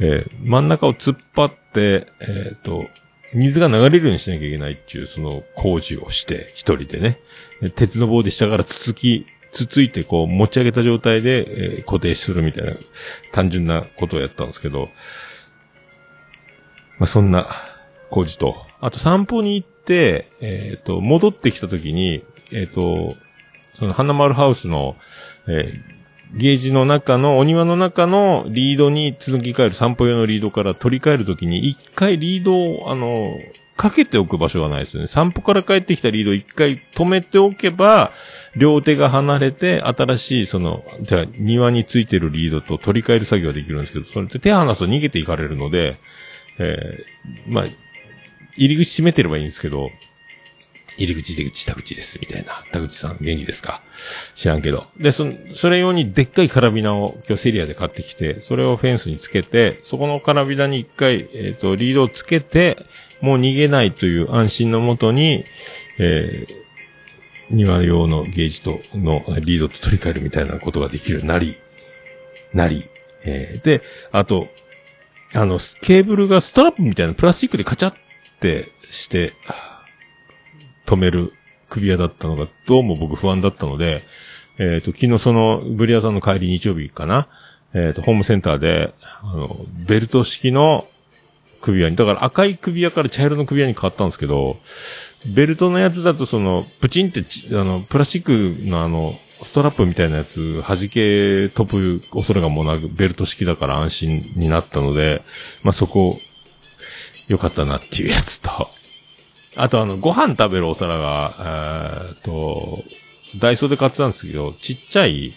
[0.00, 2.86] えー真ん中を突っ張って、えっ、と、
[3.32, 7.20] 水が流れるようにしなきゃいけないっていう、その工事をして、一人でね。
[7.74, 9.26] 鉄の棒で下からつつき、
[9.56, 12.74] つついてこう持ち上げた状態で、えー固定するみたいな
[13.32, 14.90] 単純なことをやったんですけど、
[16.98, 17.46] まあ、そんな
[18.10, 23.14] 工事と、あと散歩に行って、えっ、と、戻ってきた時に、えっ、と、
[23.78, 24.96] その花丸ハウスの、
[25.48, 25.96] えー
[26.34, 33.38] ゲージの中の、お庭の中のリードに続き替える散歩用のリードから取り替えるときに、一回リードを、あの、
[33.76, 35.08] かけておく場所がないですよね。
[35.08, 38.12] 散歩から帰ってきたリードを一回止めておけば、
[38.56, 45.96] 両手が離れて、新しい、その、じゃあ、庭についてるリードと取り替える作業ができるんですけど、それって手離すと逃げていかれるので、
[46.58, 47.64] えーまあ、
[48.56, 49.90] 入り口閉めてればいいんですけど、
[50.98, 52.64] 入り口出口田口です、みたいな。
[52.72, 53.82] 田口さん元気ですか？
[54.34, 54.86] 知らんけど。
[54.98, 62.78] で、そ、それ用にでっかいカラビナを今日セリアで買ってきて、それをフェンスにつけて、そこのカラビナに一回、えっ、と、リードをつけて、
[63.20, 65.44] もう逃げないという安心のもとに、
[65.98, 66.66] えー
[67.50, 71.56] 庭用のゲージと、のリードと取り替えるみたいなことができるなり、
[72.52, 72.88] なり、
[73.24, 74.48] えーで、あと、
[75.34, 77.94] あの、ケーブルがストラップみたいなプラスチックでカチャっ
[78.40, 79.34] てして、
[80.86, 81.32] 止める
[81.68, 84.04] 首輪だったのが、どうも僕不安だったので、
[84.58, 87.28] えっ、と、昨日その、ブリアさんの帰り日曜日かな、
[87.74, 90.86] えっ、と、ホームセンターで、あの、ベルト式の
[91.66, 94.56] 首輪に、だから赤い首輪から茶色の首輪に変わったんですけど、
[95.26, 105.22] ベルトのやつだとその、プチンってち、あの、プラスチックのあの、ストラップみたいなやつ、弾け飛ぶ恐れがもうなく、ベルト式だから安心になったので、
[105.62, 106.20] まあ、そこ、
[107.28, 108.68] 良かったなっていうやつと、
[109.56, 112.84] あとあの、ご飯食べるお皿が、えーっと、
[113.40, 115.34] ダイソーで買ってたんですけど、ちっちゃい、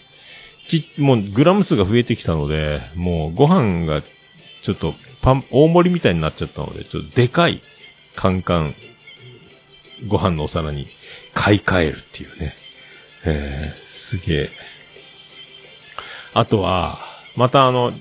[0.68, 4.02] ち、もうグラム数が増えてきたので、もうご飯が
[4.62, 7.60] ちょっとパン、大盛りみたいになっちゃったので、ちょっとでかい
[8.16, 8.74] カンカン、
[10.08, 10.88] ご飯のお皿に
[11.34, 12.54] 買い替えるっていうね。
[13.24, 14.50] えー、すげえ。
[16.32, 16.98] あとは、
[17.36, 17.92] またあの、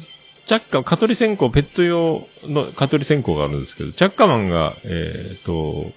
[0.46, 5.92] チャッカ、蚊取り線香、ペット用の蚊取り線香があるんですけど、チャッカマンが、えっ、と、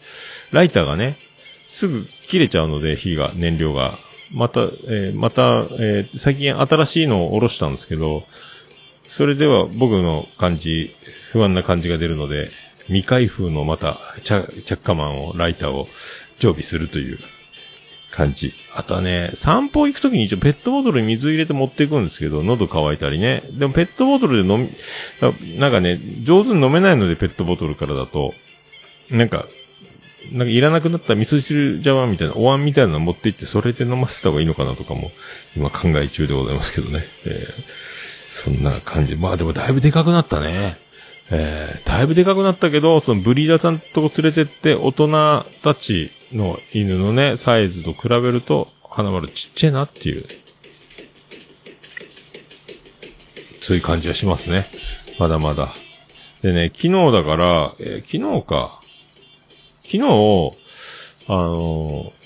[0.50, 1.16] ライターがね、
[1.66, 3.98] すぐ切れちゃうので、火が、燃料が。
[4.30, 8.24] また、えーまた、えー最近新しいのを下ろしたんですけど、
[9.12, 10.96] それでは僕の感じ、
[11.32, 12.50] 不安な感じが出るので、
[12.86, 15.86] 未開封のまた、チャ、ッカマンを、ライターを
[16.38, 17.18] 常備するという
[18.10, 18.54] 感じ。
[18.74, 23.42] あとはね、散歩行くときに一応ペットボトルに水入れて持っていくんですけど、喉乾いたりね。
[23.52, 28.32] でもペットボトルで飲み、なんかね、上手に飲めないのでペットボトルからだと、
[29.10, 29.46] なんか、
[30.30, 35.12] なんかいらなくなった味噌汁茶碗みたいな、お椀みたいなの持って行って、それで飲ませた方がいいのかなとかも、
[35.54, 37.04] 今考え中でございますけどね。
[37.26, 37.91] えー、
[38.32, 39.14] そんな感じ。
[39.14, 40.78] まあでもだいぶでかくなったね。
[41.30, 50.24] えー、だいぶでかくなったけど、そのブリーダーさんと連れてって、大人たちの犬のね、サイズと比べると、花丸ちっちゃいなっていう、
[53.60, 54.66] そういう感じはしますね。
[55.18, 55.74] まだまだ。
[56.40, 58.80] でね、昨日だから、えー、昨日か。
[59.84, 60.00] 昨日、
[61.28, 62.21] あのー、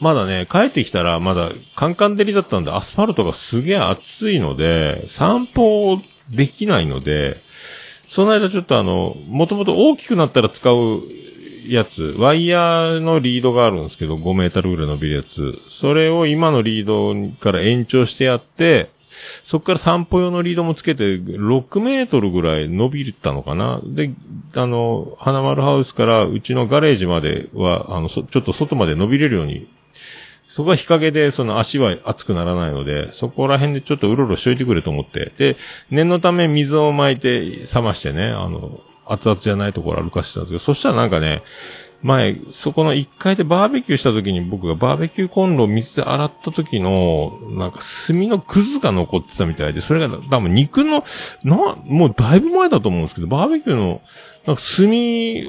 [0.00, 5.98] まだね、帰ってきたらまだカンカン照りだったんで、アスファルトがすげえ暑いので、散歩
[6.30, 7.38] できないので、
[8.06, 11.02] その間ちょっとあの、もともと大きくなったら使う
[11.66, 15.58] やつ、ワイヤーのリードがあるんですけど、5メートルぐらい伸びるやつ。
[15.68, 18.90] それを今のリードから延長してやって、
[19.44, 24.10] そこから散歩用のリードもつけて、6メートルぐらい伸びたのかなで、
[24.54, 29.68] あの、花丸ハウスからうちのガレージまでは、あの、ちょっと外まで伸びれるように、
[30.56, 35.30] そこは日陰でその足は熱くならないので、そこら辺でちょっとうろうろしといてくれと思って。
[35.36, 35.54] で、
[35.90, 41.42] 念のため水を巻いて冷ましてね、あの、熱々じゃないところ歩かしてたんですけど、そしたらなんかね、
[42.02, 51.04] 前、そこの1階でバーベキューした時に僕がバーベキューコンロを水で洗った時の、なんか炭のくずが残ってたみたいで、それが多分肉の、
[51.44, 54.00] な、もうだいぶ前だと思うんですけど、バーベキューの、
[54.46, 54.86] なんか炭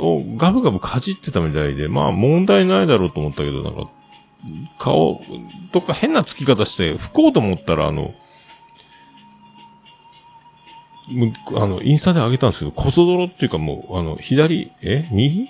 [0.05, 3.89] をガブガブかじってたみたいで、まあ問題ないだろうと思ったけど、なんか、
[4.77, 5.21] 顔、
[5.71, 8.13] とか変な付き方して拭こうと思ったら、あの、
[11.55, 15.47] あの、インスタで上げたんですけど、こそ泥っていうかもう、あの、左、え右？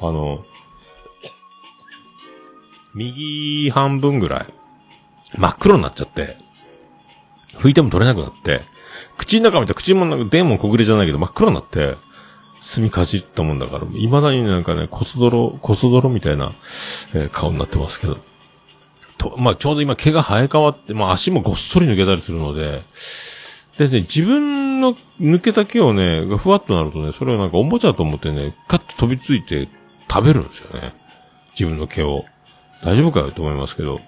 [0.00, 0.44] あの、
[2.94, 4.46] 右半分ぐらい、
[5.36, 6.36] 真っ黒になっちゃって、
[7.54, 8.62] 拭いても取れなくなって、
[9.18, 11.96] 口の中見たら口もなんかデーモン小暮じゃないけど真っ黒になって、
[12.60, 16.52] 墨かじったもんだから、未だになんかね、こそ泥、こそ泥みたいな、
[17.14, 18.18] えー、顔になってますけど。
[19.16, 22.82] と、まあ、ちょうど今毛が生え変わって、まあ、足もごっそり抜けたりするので、
[23.78, 29.68] でね、自分の抜けた毛をね、ふわっとなるとね、それをなんかおもちゃと思ってね、カッと飛びついて
[30.10, 30.94] 食べるんですよね。
[31.52, 32.24] 自分の毛を。
[32.82, 33.96] 大丈夫かよと思いますけど。
[33.96, 34.06] だか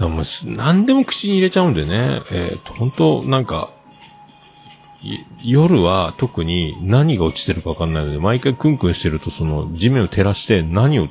[0.00, 3.70] らもう、何でも口に入れちゃうんでね、えっ、ー、と、本当なんか、
[5.42, 11.08] 夜は特に何が落ちてるかわかんないので、毎回クンクンしてるとその地面を照らして何を、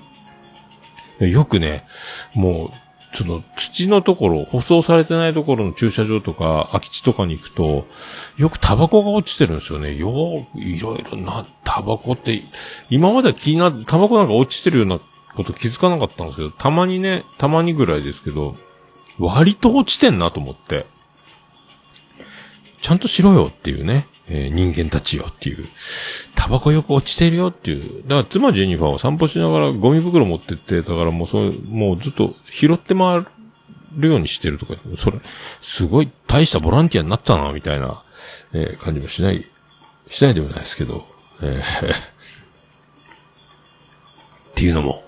[1.20, 1.86] よくね、
[2.34, 7.88] もうちょっと土のところ、舗装されてないところの駐車場とか、空き地とかに行くと、
[8.38, 9.96] よくタバコが落ちてるんですよね。
[9.96, 12.44] よう、いろいろな、タバコって、
[12.90, 15.00] 今までは気にな、タバコなんか落ちてるような
[15.36, 18.56] こと気づかなかったんですけど、たまにね、たまにぐらいですけど、
[19.18, 20.86] 割と落ちてんなと思って。
[22.82, 24.08] ちゃんとしろよっていうね。
[24.32, 25.68] えー、人間たちよっていう。
[26.36, 28.04] タバコよく落ちてるよっていう。
[28.04, 33.26] だから妻ジェニファーは散歩しながらゴミ袋持ってって、だからもうそう、もうずっと拾って回
[33.96, 35.20] るようにしてるとか、それ、
[35.62, 38.04] すごい大したボランティアになったな、みたいな、
[38.54, 39.46] えー、感じもしない、
[40.08, 41.08] しないでもないですけど、
[41.42, 41.94] えー、 っ
[44.54, 45.04] ていうのも、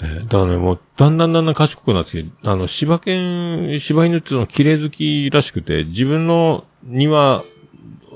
[0.00, 7.44] えー、だからね、もう、だんだんだんだん賢くなってきて、あの、柴犬、柴犬っていうの綺麗好きらしくて、自分の庭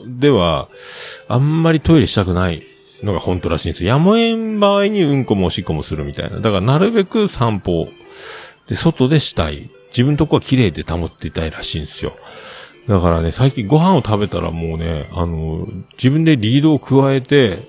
[0.06, 0.68] では、
[1.28, 2.62] あんまりトイレしたくない
[3.02, 3.90] のが本当らしいんですよ。
[3.90, 6.40] やむえん場合にうんこもおしっこもするみたいな。
[6.40, 7.88] だからなるべく散歩
[8.66, 9.70] で外でしたい。
[9.88, 12.12] 自分とこは綺麗で保っていたいらしいんですよ。
[12.88, 17.66] だからね、最近ご飯を食べたらもうね、あの、自分でリードを加えて、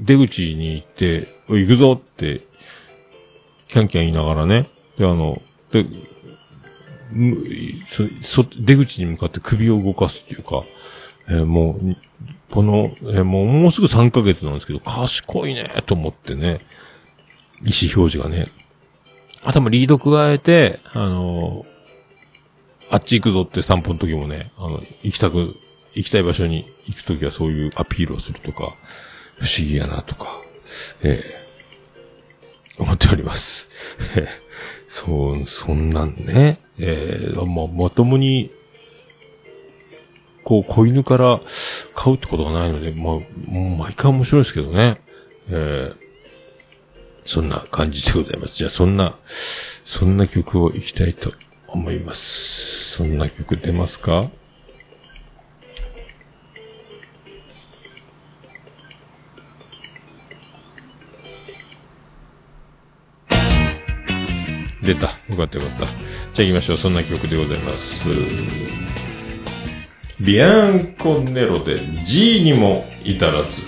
[0.00, 2.42] 出口に行って、行くぞって、
[3.68, 5.40] キャンキャン言いながらね、で、あの、
[5.72, 5.86] で、
[8.22, 10.64] そ、出口に向かって首を動かすっていうか、
[11.28, 11.96] えー、もう、
[12.50, 16.60] この、えー、もう、もうすぐ3ヶ月なんですけど、賢いね、と思ってね、
[17.62, 18.48] 意思表示がね。
[19.44, 25.56] あともリード加えて、あのー、あっち行くぞって散歩の時もね、あの、行きたく、
[25.94, 28.76] 行きたい場所に行く時はそういうアピールをするとか、
[29.38, 30.40] 不思議やなとか、
[31.02, 33.68] ええー、思っております。
[34.88, 38.50] そう、そんなんね、えー、まあ、まともに
[40.44, 41.40] こう、子犬から
[41.94, 43.20] 飼うってことがないので、まあ、も
[43.74, 44.98] う毎回面白いですけどね。
[45.50, 45.96] えー、
[47.22, 48.56] そんな感じでございます。
[48.56, 49.14] じゃあ、そんな、
[49.84, 51.34] そんな曲をいきたいと
[51.66, 52.96] 思います。
[52.96, 54.30] そんな曲出ますか？
[65.38, 65.86] かったよかった。
[65.86, 65.94] じゃ
[66.38, 66.76] あ行きましょう。
[66.76, 68.02] そんな曲でございます。
[70.20, 73.62] ビアンコネロで G にも至らず。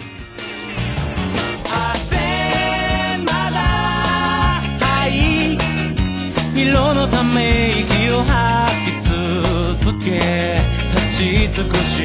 [4.83, 5.57] はい
[6.61, 9.01] 色のため息を吐き
[9.87, 10.61] 続け
[11.09, 12.03] 立ち尽くし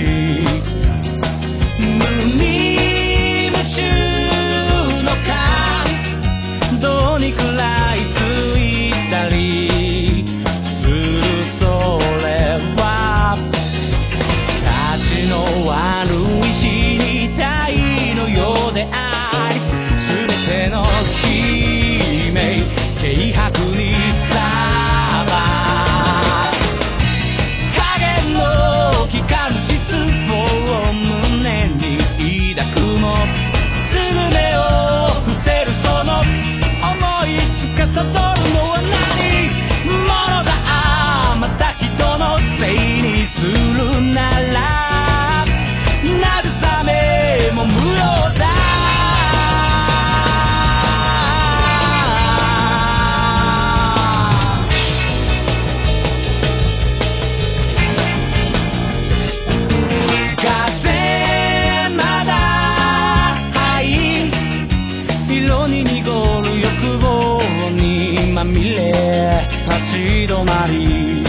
[69.70, 69.98] 立ち
[70.32, 71.24] 止まり。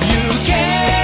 [0.00, 0.97] 行け。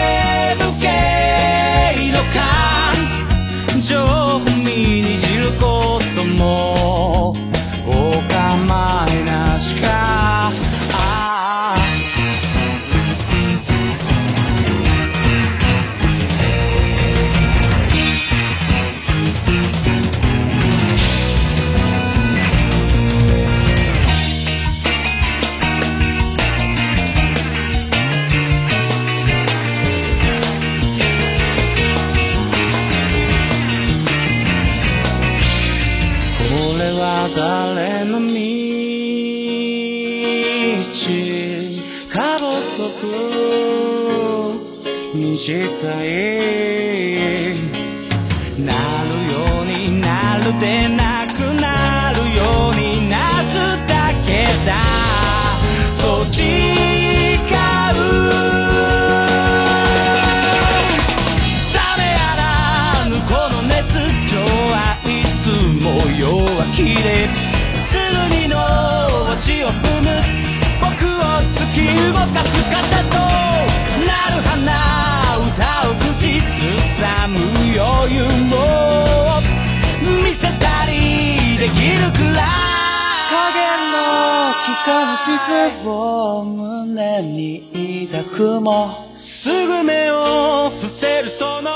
[82.41, 83.57] 影
[83.93, 89.05] の機関室を胸に抱くも。
[89.15, 91.73] すぐ目を伏せるその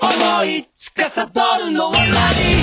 [0.00, 0.68] 思い。
[0.74, 1.26] 司
[1.58, 2.59] るのは何？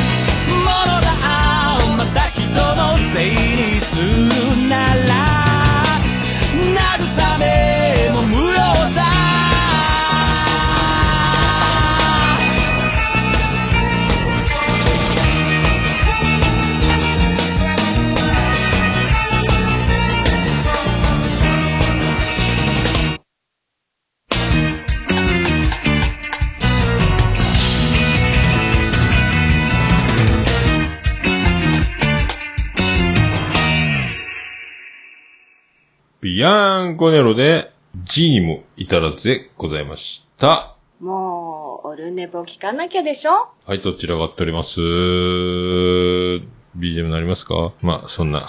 [36.37, 37.71] ビアンコネロで
[38.03, 40.75] G にも至らずでございました。
[40.99, 43.47] もう、オルネポ聞かなきゃでしょ？
[43.65, 44.79] はい、どちらがっております。
[44.79, 47.73] BGM なりますか？
[47.81, 48.47] まあ、そんな、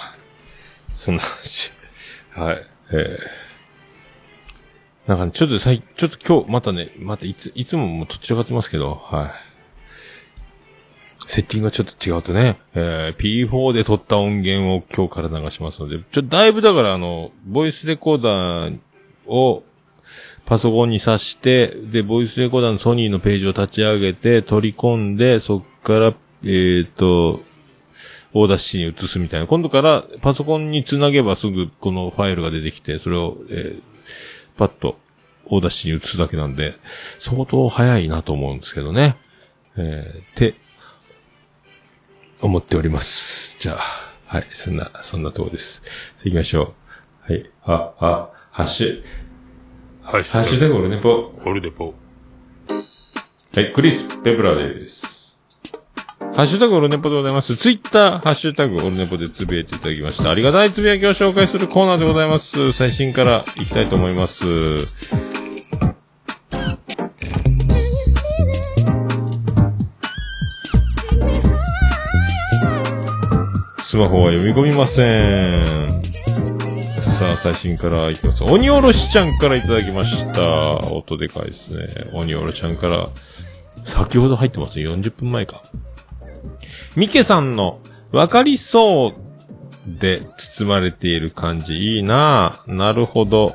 [0.96, 1.72] そんな話。
[2.32, 2.58] はい。
[2.92, 9.30] えー、なんかね、ちょっとさい、ちょっと今日、またね、またいつ、いつももうどちらかってますけど、はい。
[11.26, 18.78] セッティングがちょっと違うとね、えー、P4 で撮った音源を今日から流しますので、ちょだいぶだからあの、ボイスレコーダー
[19.26, 19.62] を
[20.46, 26.14] パソコンに挿して、で、ボイスレコーダーのソニーのページを立ち上げて、取り込んで、そっから、
[26.44, 27.42] えっ、と、
[28.32, 29.46] Audacity に移すみたいな。
[29.46, 33.88] 今度からパソコンにつなげばすぐこのファイルが出てきて、それを、えー
[34.58, 34.98] パッと
[35.46, 36.74] Audacity に移すだけなんで、
[37.16, 39.16] 相当早いなと思うんですけどね。
[39.76, 40.56] えー、て、
[42.40, 43.56] 思っております。
[43.58, 43.78] じゃあ、
[44.26, 45.82] はい、そんな、そんなとこです。
[46.24, 46.74] 行きましょ
[47.28, 47.32] う。
[47.32, 49.02] はい、あ、あ、ハッシュ、
[50.02, 51.32] ハッハッシュタグオルネポ。
[51.44, 51.94] オルデポ。
[53.54, 55.38] はい、クリス・ペプラーです。
[56.34, 57.56] ハッシュタグオルネポでございます。
[57.56, 60.30] ツイッター、ハッシュタグオルネポでつぶやいていただきました。
[60.30, 62.72] ありがたいつぶやきを紹介するコーナーでございます。
[62.72, 65.37] 最新からいきたいと思います。
[73.90, 75.88] スマホは読み込みません。
[77.00, 78.44] さあ、最新からいきます。
[78.44, 80.76] 鬼おろしちゃんからいただきました。
[80.92, 81.86] 音でかいですね。
[82.12, 83.08] 鬼おろしちゃんから、
[83.84, 84.78] 先ほど入ってます。
[84.78, 85.62] 40分前か。
[86.96, 87.80] ミケさんの、
[88.12, 92.70] わかりそうで包まれている感じいいなぁ。
[92.70, 93.54] なるほど。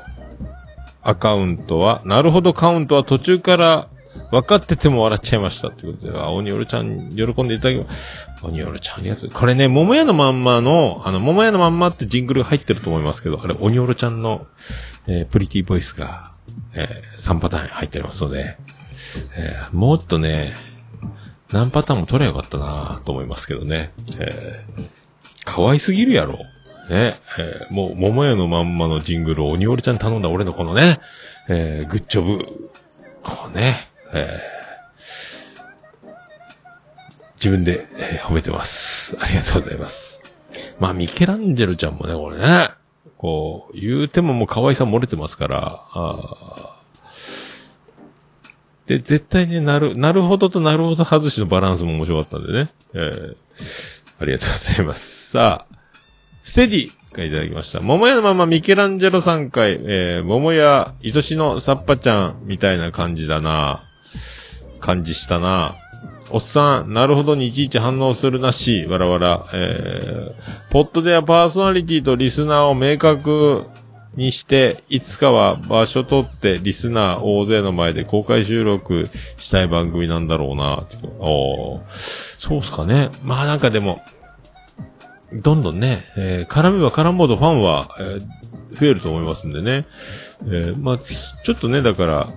[1.00, 3.88] アカウントは、なるほどカウントは途中から
[4.32, 5.70] 分かってても笑っちゃいました。
[5.70, 7.86] ということで、あ、鬼おろちゃん、喜んでいただきま。
[8.46, 9.30] 鬼おろちゃんありがとう。
[9.30, 14.46] これね、桃屋のまんまの、あの、桃屋のまんまってジングル入ってると思いますけど、あれ、鬼おろちゃんの、
[15.06, 16.32] えープリティボイスが、
[16.74, 18.56] えー3パターン入っておりますので、
[19.36, 20.54] えーもっとね、
[21.52, 23.92] 何パターンも取ればよかったなと思いますけどね。
[24.20, 24.88] えー
[25.46, 26.38] 可愛すぎるやろ。
[26.90, 27.14] ね。
[27.38, 31.00] えーもう、桃屋のまんまのジングルを鬼おろちゃん頼んだ俺のこのね、
[31.48, 32.44] えーグッジョブ。
[33.22, 33.74] こうね、
[34.14, 34.53] えー
[37.44, 39.18] 自分で、えー褒めてます。
[39.20, 40.22] ありがとうございます。
[40.80, 42.70] まあ、ミケランジェロちゃんもね、これね、
[43.18, 52.70] こう、言うてももう可愛さ漏れてますから、あーで、絶対ね、なる、なるほどとなるほど外しのバランスも面白かったんでね。
[52.94, 53.36] えー
[54.20, 55.32] ありがとうございます。
[55.32, 55.76] さあ、
[56.40, 57.80] ステディがいただきました。
[57.80, 63.82] 桃屋のままミケランジェロさん回、えー、桃屋、愛しのサッパちゃんみたいな感じだな。
[64.80, 65.74] 感じしたな。
[66.30, 73.66] おっさん、なるほどにいちいち反応するなし、わらわら、えー、ポットではパーソナリティとリスナーを明確
[74.14, 80.86] にして、いつかは場所取ってリスナー大勢の前で公開収録したい番組なんだろうな。
[81.18, 83.10] おそうっすかね。
[83.22, 84.02] まあなんかでも、
[85.32, 88.44] どんどんね、えー絡めば絡むほどファンは、えー
[88.74, 89.86] 増えると思いますんでね。
[90.42, 92.28] えーまあ、ちょっとね、だから、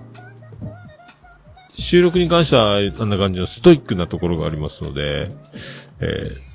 [1.78, 5.30] 収録に関しては、あんな感じのストイックなところがありますので、
[6.00, 6.48] えー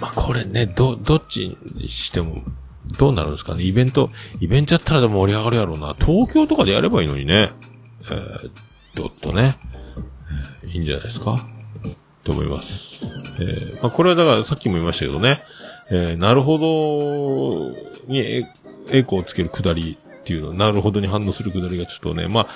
[0.00, 2.42] まあこれね、ど、どっちにしても、
[2.98, 3.62] どうなるんですかね。
[3.62, 4.10] イベント、
[4.40, 5.94] イベントやったらでも盛り上がるやろうな。
[5.98, 7.50] 東京とかでやればいいのにね。
[8.10, 8.50] えー、
[8.94, 9.56] どっとね、
[10.66, 11.46] いいんじゃないですか。
[12.24, 13.06] と思います。
[13.38, 15.40] えーまあこれはだからさっきも言いましたけどね、
[15.90, 18.44] えーなるほどにエ
[18.90, 22.46] エコーをつけるくだりっていうのは、なるほどに反応するくだりがちょっとね、まあ、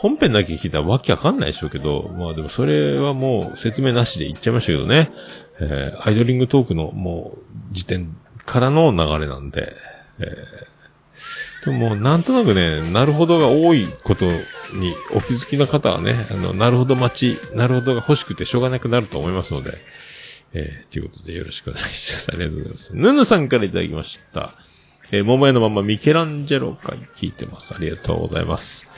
[0.00, 5.10] 本編だけ聞いたらわけわかんないでしょうけど、まあでもそれはもう説明なしで言っちゃいましたけどね、
[5.60, 7.38] えーアイドリングトークのもう
[7.72, 9.74] 時点からの流れなんで、
[10.18, 10.70] えー
[11.64, 19.74] でもなんとなくね、なるほどが多いことにお気づきの方はね、あの、なるほど待ち、なるほどが欲しくてしょうがなくなると思いますので、
[20.54, 22.30] えー、ということでよろしくお願いします。
[22.32, 22.96] ありがとうございます。
[22.96, 24.54] ヌヌさんからいただきました。
[25.12, 27.74] えー、桃屋のままミケランジェロ会聞いてます。
[27.74, 28.89] ありがとうございます。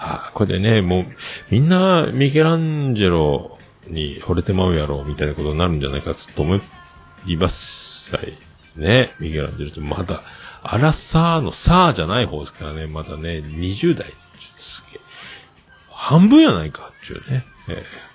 [0.00, 1.06] はあ、これでね、もう、
[1.50, 6.58] みんなミケランジェロに惚れてまうやろ、みたいなことになるんじゃないかと思
[7.26, 8.16] います。
[8.16, 8.32] はい。
[8.76, 10.22] ね、ミケランジェロってまだ、
[10.62, 14.06] アラサーのサーじゃない方ですからね、まだね、20代。
[14.56, 15.00] すげえ。
[15.90, 17.44] 半分やないか、っていうね。
[17.68, 18.10] えー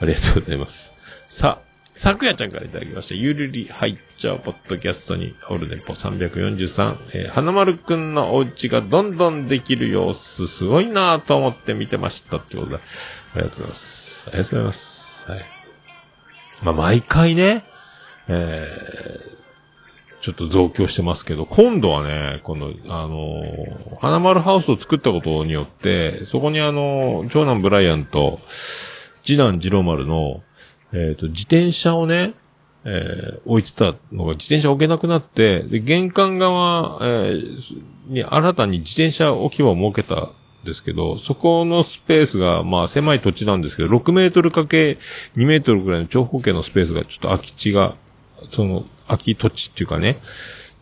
[0.00, 0.92] ありがとうございます。
[1.26, 1.65] さあ、
[1.96, 3.14] さくやちゃんからいただきました。
[3.14, 12.78] ゆるり入っちゃうポッドキャストに、オルネポ343、えー花丸くんのお家がどんどんできる様子、すごいなぁと思って見てましたってことで、あ
[13.38, 14.28] りがとうございます。
[14.28, 15.30] ありがとうございます。
[15.30, 15.44] はい。
[16.62, 17.64] まあ、毎回ね、
[18.28, 19.36] えー
[20.22, 28.40] ちょっと増強してますけど、今度はね、この、あのー花丸ハウスを作ったことによって、そこにあのー長男ブライアンと、
[29.22, 30.42] 次男次郎丸の、
[30.96, 32.34] えっ、と、自転車をね、
[32.84, 40.32] えー置いてたのが自転車置けなくなって、で、玄関側、えーに新たに自転車置き場を設けたん
[40.64, 44.98] ですけど、そこのスペースが、まあ狭い土地なんですけど、6メートルかけ
[45.36, 47.96] 2メートルぐらいの長方形のスペースがちょっと空き地が、
[48.50, 50.18] その、空き土地っていうかね、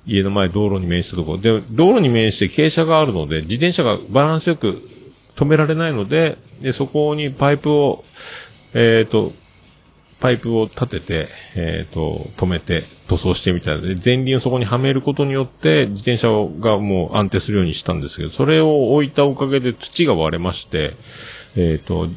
[0.07, 1.39] 家の前道路に面したところ。
[1.39, 4.83] で、道路に面して傾斜があるので、自転車がバランスよく
[5.37, 8.05] 止められないので、で、そこにパイプを、
[8.75, 9.33] えっ、と、
[10.25, 13.83] パイプを立てて、えっ、と、止めて塗装してみたいな。
[13.83, 16.29] ので、前輪をそこにはめることによって、自転車
[16.61, 20.97] がもう安定するようにしたんですけど、それを置いたおかげで土が割れまして、
[21.57, 22.09] えっ、と、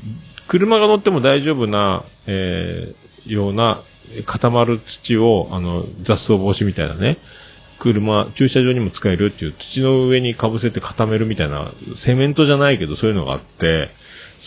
[0.48, 3.84] 車が乗っても大丈夫な、えーような
[4.26, 7.18] 固まる土を、あの、雑草防止みたいなね、
[7.80, 13.90] 車、駐車場にも使えるっていう土の上に被せて固めるみたいな、セメントじゃないけどそういうのがあって、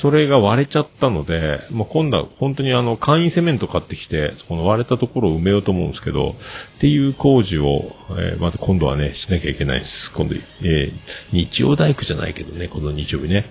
[0.01, 6.37] それが割れちゃったので、まあ、今度は本当にあの、簡易セメント買ってきて、そこの割れたところを埋めようと思うんですけど、
[6.77, 10.11] っていう工事を、えーまた今度はね、しなきゃいけないです。
[10.11, 10.93] 今度、えー
[11.33, 13.45] 日曜大工じゃないけどね、この日曜日ね。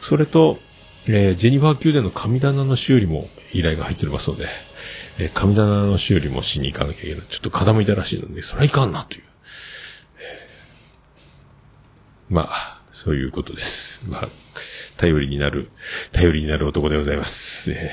[0.00, 0.60] それと、
[1.08, 4.46] えージェニファー宮殿の神棚の修理も依頼が入っておりますので、
[5.18, 7.26] えー神棚の修理もしに行かなきゃいけない。
[7.28, 9.22] ちょっと傾いたらしいので、それはいかんな、という。
[10.20, 10.48] え
[12.28, 14.02] まあ、そういうことです。
[14.06, 14.28] まあ、
[15.00, 15.70] 頼りになる、
[16.12, 17.72] 頼りになる男でございます。
[17.72, 17.90] え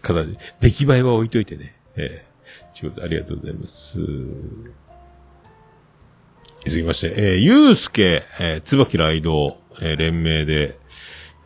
[0.00, 1.74] かなり、出来栄えは置いといてね。
[1.96, 3.98] えー、ということでありがとうございます。
[6.64, 10.78] 続きまして、えー、ゆうすけ、えー、つばき雷道、えー、連名で、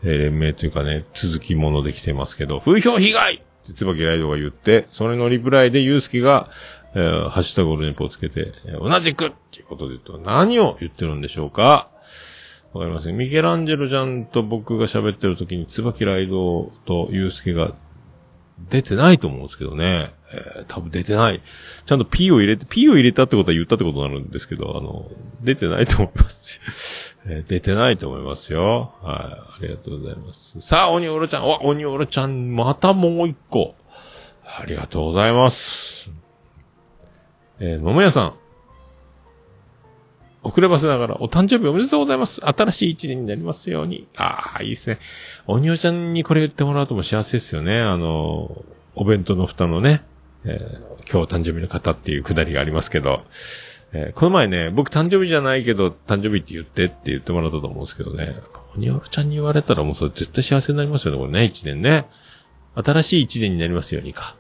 [0.05, 6.49] えー、連名というかね、続きもので来てますけど、風評被害ってつばきライドが言って、それのリプライでゆうすけが、
[6.95, 11.91] えー、ハッシュタグオルネポをつけて、えー同じくっていうことで言うと、何を言ってるんでしょうか？
[12.73, 13.17] わかりません。
[13.17, 17.73] ミケランジェロちゃんと僕が喋ってる時に、つばきライドとゆうすけが
[18.69, 20.13] 出てないと思うんですけどね。
[20.33, 21.41] えー多分出てない。
[21.87, 25.11] ちゃんと P を入れて、P を入れたってことは言ったってことになるんですけど、あの、
[25.41, 27.17] 出てないと思います。
[27.27, 28.93] えー出てないと思いますよ。
[29.03, 29.65] はい。
[29.65, 30.61] ありがとうございます。
[30.61, 31.49] さあ、鬼おろちゃん。
[31.49, 33.75] わ、鬼おろちゃん、またもう一個。
[34.45, 36.11] ありがとうございます。
[37.61, 38.35] えー、桃屋さん。
[40.49, 42.41] 遅ればせながら、お誕生日おめでとうございます。
[42.45, 44.07] 新しい一年になりますように。
[44.17, 44.99] ああ、いいですね。
[45.47, 47.81] 鬼おちゃんにこれ言ってもらうとも幸せですよね。
[47.81, 50.03] あの、お弁当の蓋のね、
[50.45, 53.23] えー今日誕生日の方っていうくだりがありますけど、
[53.93, 58.35] えーこの前ね、僕誕生日じゃないけど、誕生日って言ってって言ってもらったと思うんですけどね。
[58.77, 62.07] 鬼おちゃんに言われたらもうそれ絶対幸せになりますよね、これね、一年ね。
[62.75, 64.37] 新しい一年になりますようにか。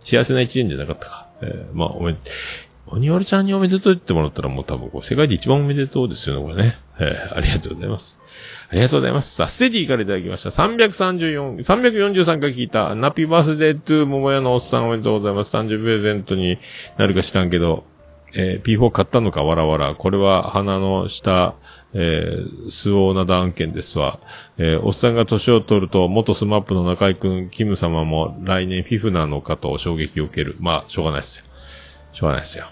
[0.00, 1.26] 幸せな一年じゃなかったか。
[1.42, 2.16] えーまあ、おめ、
[2.92, 6.76] 鬼おろちゃんにおめでとうって言ってもらったらもう多分こう、世界で一番おめでとうですよね、これね。
[7.00, 8.18] えーありがとうございます。
[8.70, 9.34] ありがとうございます。
[9.34, 10.50] さあ、ステディからいただきました。
[10.50, 15.56] 334、343回聞いた、ナピバースデートゥー桃屋のおっさんおめでとうございます。
[15.56, 16.58] 誕生日プレゼントに
[16.98, 17.84] なるか知らんけど、
[18.34, 19.94] えー P4 買ったのかわらわら。
[19.94, 21.54] これは鼻の下、
[21.94, 24.20] えー、スオーナダ案件ですわ。
[24.58, 30.56] えーおっさんが年を取ると、元 SMAPの中居くん、キム様も来年フィフティなのかと衝撃を受ける。
[30.60, 31.44] まあ、しょうがないですよ。
[32.12, 32.66] しょうがないですよ。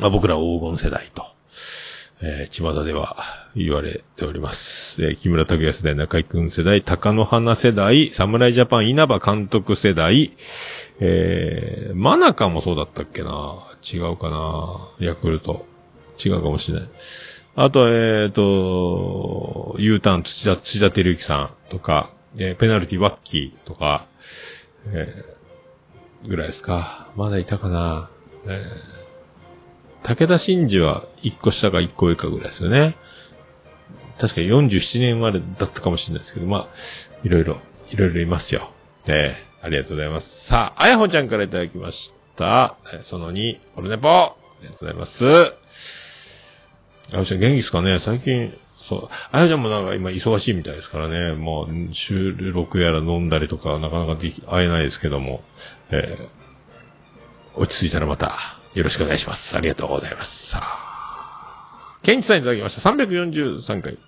[0.00, 1.24] まあ、僕ら黄金世代と。
[2.24, 3.16] えー、巷では
[3.56, 5.04] 言われております。
[5.04, 10.32] えー木村拓哉世代、中居くん世代、貴乃花世代、侍ジャパン稲葉監督世代、
[11.00, 15.66] えー、真中もそうだったっけな違うかなヤクルト。
[16.24, 16.88] 違うかもしれない。
[17.56, 24.06] あと、えっ、と、U ターン土田、土田照之さんとか、えーペナルティワッキーとか、
[24.92, 27.08] えーぐらいですか。
[27.16, 28.08] まだいたかな
[28.46, 28.91] えー
[30.02, 32.96] 武田真治は1個下か1個上かぐらいですよね。
[34.18, 36.66] 確か47年生まれだったかもしれないですけど、まあ、
[37.24, 37.58] いろいろ、
[37.90, 38.70] いろいろいますよ。
[39.08, 40.46] ええありがとうございます。
[40.46, 42.76] さあ、あやほちゃんからいただきました。
[42.92, 45.24] えその2、オルネポありがとうございます。
[45.26, 45.36] あ
[47.12, 47.98] やほちゃん元気ですかね？
[48.00, 51.32] 最近、そう、あやほちゃんもなんか今忙しいみたいですからね。
[51.34, 55.42] もう、収録やら飲んだりとか、なかなかでき、会えないですけども、
[55.90, 56.28] えー
[57.54, 58.34] 落ち着いたらまた、
[58.74, 59.56] よろしくお願いします。
[59.56, 60.50] ありがとうございます。
[60.50, 62.90] さあ、ケンチさんいただきました。
[62.90, 63.98] 343回。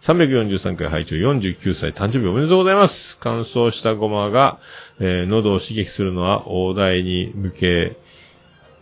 [0.00, 3.18] 343回拝聴49歳誕生日おめでとうございます。
[3.20, 4.58] 乾燥したごまが、
[4.98, 7.96] えー喉を刺激するのは大台に向け、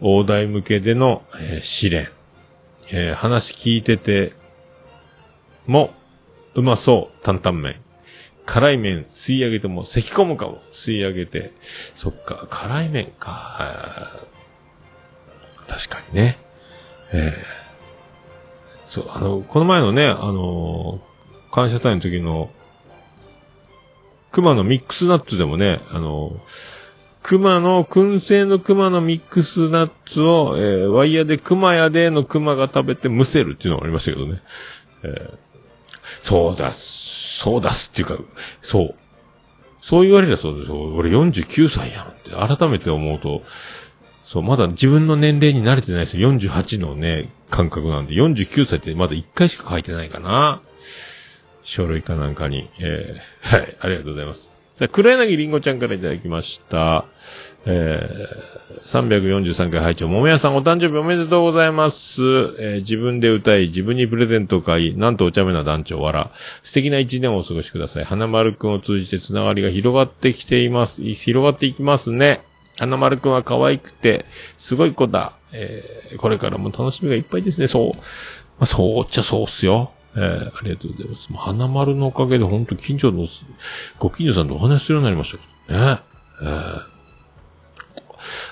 [0.00, 2.08] 大台向けでの、えー試練。
[2.90, 4.32] えー話聞いてて
[5.66, 5.92] も、
[6.54, 7.76] うまそう、担々麺。
[8.46, 11.52] 辛い麺吸い上げても咳込むかも吸い上げて。
[11.60, 14.24] そっか、辛い麺か。
[15.70, 16.38] 確かにね。
[17.12, 17.44] ええ
[18.84, 21.10] そう、あの、この前のね、あのー
[21.52, 22.50] 感謝祭の時の、
[24.30, 26.38] 熊のミックスナッツでもね、あのー
[27.22, 34.42] 熊の、燻製の熊のミックスナッツを、えーワイヤーで熊屋での熊が食べてむせるっていうのがありましたけどね。
[35.04, 35.38] えー
[36.20, 38.18] そうだ、そうだすっていうか、
[38.60, 38.94] そう。
[39.80, 40.76] そう言われりゃそうですよ。
[40.94, 43.42] 俺49歳やんって改めて思うと、
[44.30, 46.32] そう、まだ自分の年齢に慣れてないですよ。
[46.32, 50.62] 48のね、感覚なんで、49歳ってまだ1回しか書いてないかな。
[51.64, 52.70] 書類かなんかに。
[52.78, 54.52] えー、はい、ありがとうございます。
[54.76, 57.06] さあ、黒柳りんごちゃんからいただきました。
[57.66, 62.22] えー、343回拝聴桃屋さんお誕生日おめでとうございます。
[62.22, 66.30] えー自分で歌い、自分にプレゼントを買い、なんとお茶目な団長わら。
[66.62, 68.04] 素敵な一年をお過ごしください。
[68.04, 71.02] 花丸くんを通じてつながりが広がってきています。
[71.02, 72.42] 広がっていきますね。
[72.80, 74.26] 花丸くんは可愛くて、
[74.56, 75.34] すごい子だ。
[75.52, 77.68] えーこれからも楽しみがいっぱいですね。
[77.68, 77.92] そう。
[77.94, 78.02] ま
[78.60, 79.92] あ、そうっちゃそうっすよ。
[80.16, 81.32] えー、ありがとうございます。
[81.32, 83.26] 花丸のおかげで本当近所の、
[83.98, 86.00] ご近所さんとお話しするようになりましたね。
[86.42, 86.82] えー、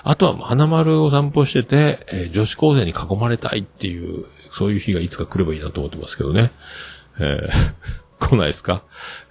[0.03, 6.51] あとは花丸を散歩してて、えー、女子高生に囲まれたいっていう、そういう日がいつか来ればいいなと思ってますけどね。
[7.19, 7.49] えー、
[8.19, 8.83] 来ないですか？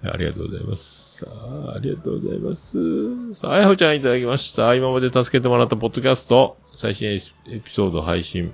[0.02, 1.18] ありがとうございます。
[1.18, 3.34] さあ、ありがとうございます。
[3.34, 4.74] さあ、あやほちゃんいただきました。
[4.74, 7.18] 今まで助けてもらったポッドキャスト、最新エ
[7.60, 8.52] ピソード配信、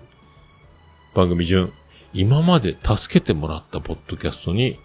[1.15, 1.73] 番組順。
[2.13, 4.79] 今まで助けてもらったポッドキャストに、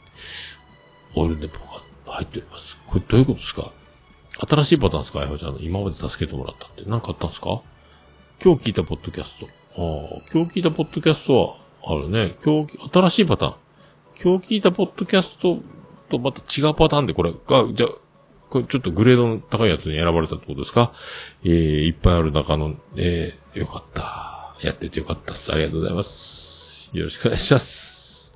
[1.16, 1.82] オールネポが
[2.14, 2.78] 入っております。
[2.88, 3.72] これどういうことですか？
[4.48, 5.20] 新しいパターンですか？
[5.20, 5.60] あやほちゃんの。
[5.60, 6.84] 今まで助けてもらったって。
[6.88, 7.62] 何かあったんですか？
[8.44, 9.46] 今日聞いたポッドキャスト。
[9.46, 12.36] ああ、今日聞いたポッドキャストは、あるね。
[12.44, 13.56] 今日、新しいパターン。
[14.22, 15.60] 今日聞いたポッドキャスト
[16.10, 17.90] とまた違うパターンでこれが、じゃあ、
[18.50, 20.92] これちょっとグレードの高いやつに選ばれたってことですか？
[21.44, 21.52] えー、
[21.88, 24.58] いっぱいある中の、えー、よかった。
[24.62, 25.54] やっててよかったっす。
[25.54, 26.90] ありがとうございます。
[26.94, 28.34] よろしくお願いします。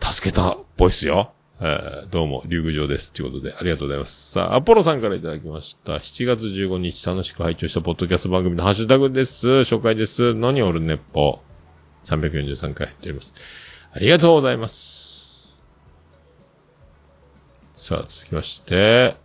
[0.00, 1.32] 助けたっぽいっすよ。
[1.60, 3.12] えーどうも、竜宮城です。
[3.12, 4.32] ということで、ありがとうございます。
[4.32, 5.96] さあ、アポロさんからいただきました。
[5.96, 9.48] 7月15日楽しく拝聴したポッドキャスト番組のハッシュタグです。
[9.48, 10.32] 紹介です。
[10.34, 11.40] 何おるねっぽ。
[12.04, 13.34] 343回入っております。
[13.98, 15.48] ありがとうございます。
[17.74, 19.16] さあ、続きまして、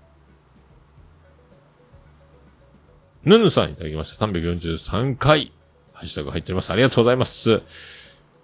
[3.23, 4.25] ぬぬさんいただきました。
[4.25, 5.51] 343回。
[5.93, 6.71] ハッシュタグ入っております。
[6.71, 7.61] ありがとうございます。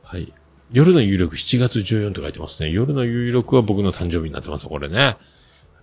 [0.04, 0.32] はい。
[0.72, 2.70] 夜の有力7月14と書いてますね。
[2.70, 5.18] 夜の有力は僕の誕生日になってますこれね。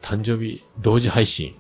[0.01, 1.57] 誕生日、同時配信。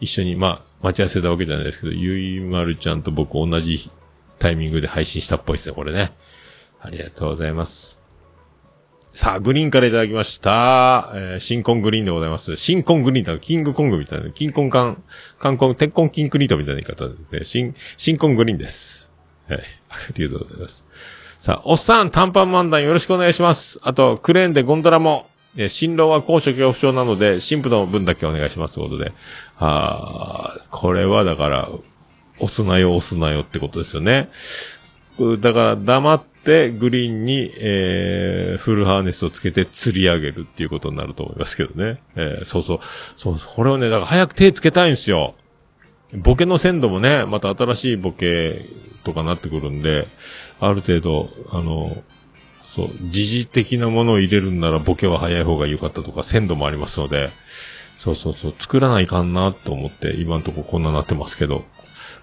[0.00, 3.92] 一緒に、まあ、待ち合わせたわけじゃないですけど、ゆいまるちゃんと僕同じ
[4.40, 6.16] タイミングで配信したっぽいですね、これね。
[6.86, 8.00] ありがとうございます。
[9.10, 11.10] さあ、グリーンからいただきました。
[11.14, 12.54] えー、新婚グリーンでございます。
[12.54, 15.02] 新婚グリーンだ、キングコングみたいな、キンコンカン、
[15.40, 17.44] カンコン、鉄コンキンクリートみたいな言い方ですね。
[17.44, 19.10] 新、新婚グリーンです。
[19.48, 19.60] はい。
[19.88, 20.86] ありがとうございます。
[21.38, 23.80] さあ、おっさん、短パン漫談よろしくお願いします。
[23.82, 25.26] あと、クレーンでゴンドラも、
[25.56, 28.74] え新郎は高所恐怖症なので、神父の分だけお願いします。
[28.74, 29.12] ということで。
[29.58, 31.68] あーこれはだから、
[32.38, 34.28] 押すなよ、押すなよってことですよね。
[35.40, 36.35] だから、黙って
[36.70, 42.00] グリーンに、えー、フルハーネスをつけて釣り上げるっていうことになると思いますけどね。
[42.14, 42.78] えーそうそう。
[43.16, 45.34] そう、これをね、だから早く手つけたいんですよ。
[46.14, 48.66] ボケの鮮度もね、また新しいボケ
[49.04, 50.08] とかなってくるんで、
[50.60, 51.96] ある程度、あの、
[52.68, 57.30] そう、時事的なものを入れるんならボケは早い方が良かったとか、鮮度もありますので、
[57.96, 61.64] そうそうそう、作らないかんなと思って、今のとここんななってますけど、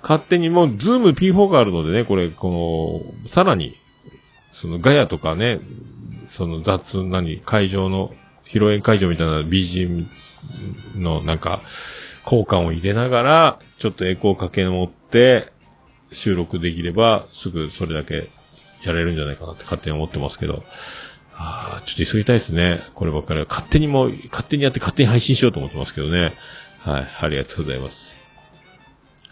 [0.02, 3.76] 勝手にもう、ズーム P4 があるのでね、これ、この、さらに、
[4.54, 5.60] そのガヤとかね、
[6.30, 10.06] その雑、何、会場の、披露宴会場みたいな BGM
[10.96, 11.62] のなんか、
[12.24, 15.52] 交換を入れながら、ちょっとエコーかけ持って、
[16.12, 18.30] 収録できれば、すぐそれだけ
[18.84, 20.64] やれるんじゃないかなって勝手に思ってますけど。
[21.36, 22.82] ああ、ちょっと急ぎたいですね。
[22.94, 23.48] こればっかりは。
[23.50, 26.34] 勝手にも、勝手にやって勝手に配信しようと思ってますけどね。
[26.80, 28.13] はい、ありがとうございます。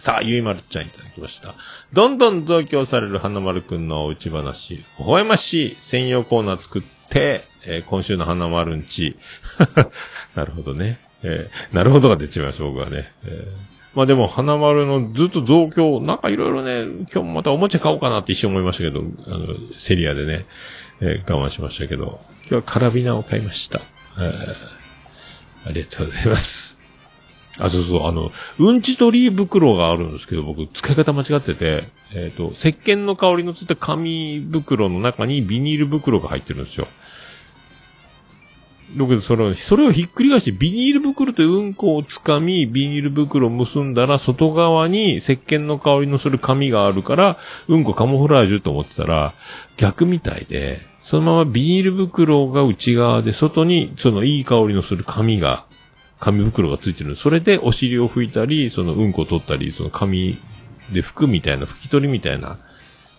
[0.01, 1.53] さあ、ゆいまるちゃんいただきました。
[1.93, 4.77] どんどん増強される花丸くんのおうち話。
[4.77, 6.81] 微笑ましい専用コーナー作っ
[7.11, 9.15] て、えー今週の花丸んち。
[10.33, 10.99] なるほどね。
[11.21, 13.11] えーなるほどが出ちゃいました、僕はね。
[13.25, 19.45] えーまあでも、花丸のずっと増強、なんかいろいろね、今日もまたおもちゃ買おうかなって一瞬思いましたけど、あの、
[19.77, 20.47] セリアでね、
[20.99, 23.79] えー我慢しましたけど、今日はカラビナを買いました。
[24.17, 24.55] えー
[25.69, 26.80] ありがとうございます。
[27.59, 31.83] あ、そうそう、あの、うんち取り袋があるんですけど、僕、使い方間違ってて、
[32.13, 36.87] えっ、と、石鹸の香りのついた紙袋の中にビニール袋が入ってるんですよ。
[38.97, 47.37] だけど、それを、それをひっくり返して、ビニール袋とうんこをつかみ、ビニール袋を結んだら、外側に石鹸の香りのする紙があるから、
[47.67, 49.33] うんこカモフラージュと思ってたら、
[49.77, 55.65] 逆みたいで、そのままビニール袋が内側で、外に、そのいい香りのする紙が、
[56.21, 57.15] 紙袋がついてる。
[57.15, 60.37] それでお尻を拭いたり、そのうんこを取ったり、その紙
[60.93, 62.59] で拭くみたいな、拭き取りみたいな。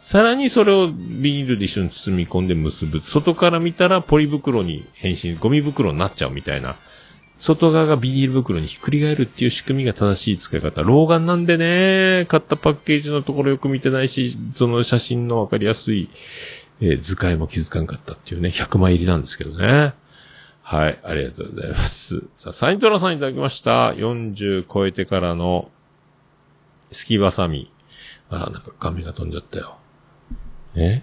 [0.00, 3.00] さらにそれをビニールで一緒に包み込んで結ぶ。
[3.00, 6.76] 外から見たらポリ袋に変身、ゴミ袋になっちゃうみたいな。
[7.38, 10.84] 外側がビニール袋にひっくり返るっていう仕組みが正しい使い方。
[10.84, 16.09] 老眼なんでね、買ったパッケージのところよく見てないし、その写真のわかりやすい、
[16.80, 19.94] えー図解も気づかんかったっていうね、100枚入りなんですけどね。
[20.73, 22.23] はい、ありがとうございます。
[22.35, 23.93] さあ、サイントラさんいただきました。
[23.93, 25.70] 40超えてからの、
[26.87, 27.70] スキバサミ。
[28.31, 29.77] あ、なんか画面が飛んじゃったよ。
[30.75, 31.03] え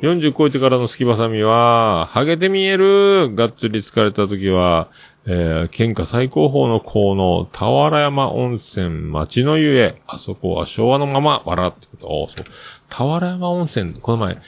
[0.00, 4.86] ?40 超えてからのスキバサミは、ハゲて見えるがっつり疲れた時は、
[5.26, 12.46] えー、県下最高峰の高の俵山温泉町の湯へ、あそこは昭和のまま、笑ってこと、あそう。
[12.90, 14.38] 俵山温泉、この前、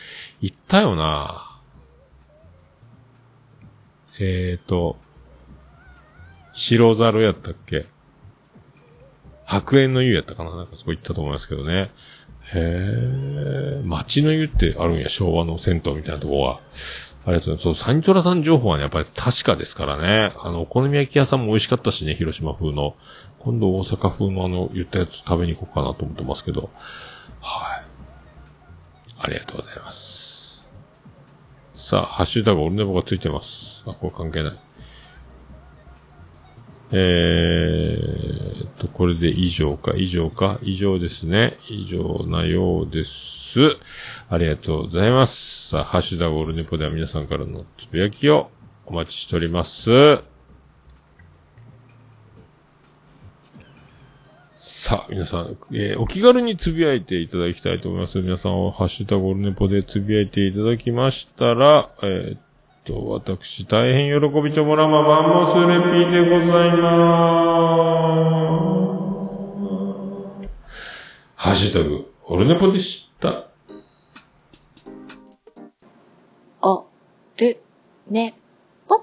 [0.40, 1.53] 行ったよな
[4.20, 4.96] えーと、
[6.52, 7.86] 白猿やったっけ？
[9.44, 10.54] 白煙の湯やったかな？
[10.56, 11.90] なんかそこ行ったと思いますけどね。
[12.54, 16.60] へえ、町の湯ってあるんや、昭和の銭湯みたいなとこは。
[17.26, 17.62] ありがとうございます。
[17.62, 20.34] そう、サニトラさん情報はね、やっぱり確かですからね。
[20.38, 22.94] あの、お好み焼き屋さんも美味しかったしね、広島風の。
[23.38, 26.70] 今度大阪風のあの、言ったやつ食べに行こうかなと思ってますけど。
[27.40, 27.84] はい。
[29.18, 30.13] ありがとうございます。
[31.86, 33.84] さあ、ハッシュタグオルネボがついてます。
[33.86, 34.58] あ、これ関係ない。
[36.92, 41.58] えーっと、これで以上か、以上か、以上ですね。
[41.68, 43.76] 以上なようです。
[44.30, 45.68] ありがとうございます。
[45.68, 48.48] さあ、ハッシュタグオルネポでは皆さんからのつぶやきを
[48.86, 50.33] お待ちしております。
[54.66, 58.22] さあ、皆さん、えーお気軽につぶやいていただきたいと思います。
[58.22, 62.40] 皆さんは、ハッシュタグオルネポでつぶやいていただきましたら、えーっ
[62.84, 67.68] と、私、大変喜びちょもらまマンモスレピーでございま
[70.48, 70.48] す。
[71.36, 73.48] ハッシュタグ、オルネポでした。
[76.62, 76.86] お、
[77.36, 77.60] る、
[78.08, 78.34] ね、
[78.88, 78.96] ぽ。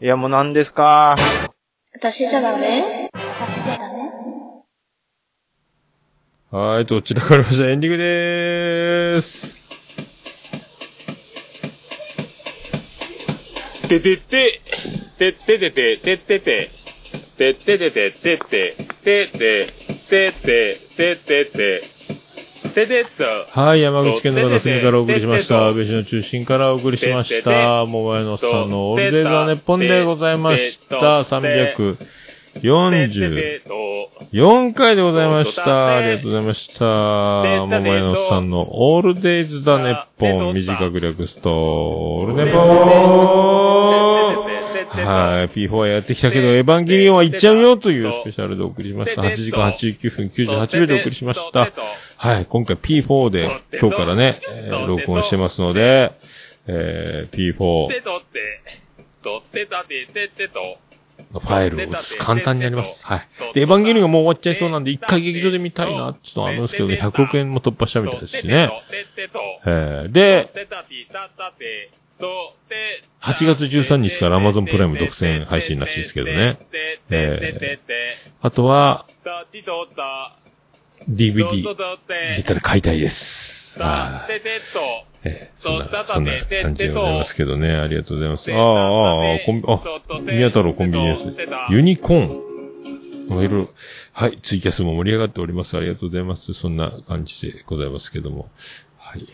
[0.00, 1.14] いや、もう何ですか？
[1.94, 2.97] 私じゃダメ？
[6.50, 9.54] はい、どちらからましたエンディングでーす。
[13.86, 14.62] ててて、
[15.18, 16.70] てっててて、てってて、
[17.36, 18.74] てっててて、てって、
[19.04, 19.66] てって、
[20.08, 21.82] てって、てってて、
[22.72, 23.60] ててっと。
[23.60, 25.66] はい、山口県の片隅からお送りしました。
[25.66, 27.84] 安倍市の中心からお送りしました。
[27.84, 31.24] 桃屋のさんのオールデイズ・ザ・ネッポンでございました。
[32.62, 35.96] 44回でございました。
[35.96, 36.84] ありがとうございました。
[37.66, 43.08] 桃屋のおっさんのオールデイズ・ザ・ネッポン短く略すと、オールネポー
[45.04, 45.48] はい。
[45.48, 49.22] P4 はやってきたけど、エヴァンゲリオンは行っちゃうよというスペシャルでお送りしました。
[49.22, 51.70] 8時間89分98秒でお送りしました。
[52.16, 52.46] はい。
[52.46, 54.36] 今回 P4 で今日からね、
[54.86, 56.12] 録音してますので、
[56.66, 57.88] えー、P4
[61.32, 63.06] ファイルを移す簡単になります。
[63.06, 63.28] はい。
[63.54, 68.70] で、エヴァンゲリオンがもう終わっちゃいそうなんで、一回劇場で見たいなっていうのはあるんですけどね、100億円も突破したみたいですしね。
[69.66, 70.52] えー、で、
[73.20, 76.58] 8月13日から Amazon プライム独占配信らしいですけどね。
[77.10, 77.78] え
[78.40, 79.06] あとは、
[81.08, 81.62] DVD
[82.36, 83.80] 出たら買いたいです。
[83.80, 84.32] はい。
[85.24, 87.72] えーそんな、そんな感じでございますけどね。
[87.72, 88.52] ありがとうございます。
[88.52, 89.80] ああ、ああ、コンビ、あ、
[90.32, 91.34] 宮太郎コンビニエンス。
[91.70, 92.48] ユニコーン。
[93.28, 93.68] いろいろ、
[94.12, 95.76] はい、ツイキャスも盛り上がっております。
[95.76, 96.54] ありがとうございます。
[96.54, 98.50] そんな感じでございますけども。
[98.96, 99.26] はい。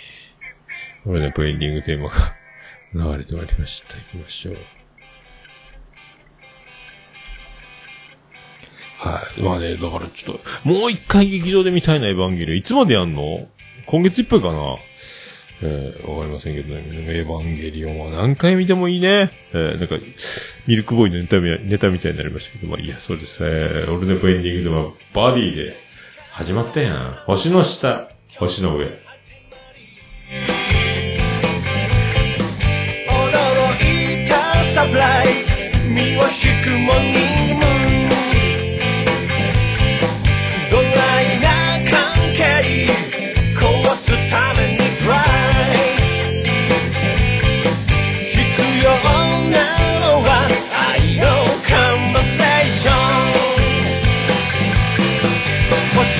[1.04, 3.96] これね、エンディングテーマが流れてまいりました。
[3.98, 4.56] 行きましょう。
[8.98, 9.42] はい。
[9.42, 12.58] まあね、だからちょっと、もう一回劇場で見たいな、エヴァンゲリオン。
[12.58, 13.46] いつまでやんの？
[13.86, 14.76] 今月いっぱいかな
[15.62, 16.84] えー、わかりませんけどね。
[16.90, 19.30] エヴァンゲリオンは何回見てもいいね。
[19.52, 19.96] えー、なんか、
[20.66, 23.44] ミルクボーイのネタネタみたいになりましたけど、まあいや、そうです。
[23.44, 25.74] えー、オルネポエンディングでは、バディで、
[26.32, 27.12] 始まったやん。
[27.26, 28.86] 星の下、星の上。
[28.86, 28.90] 驚
[34.24, 35.52] いたサプライズ
[35.88, 37.33] 身を引くモー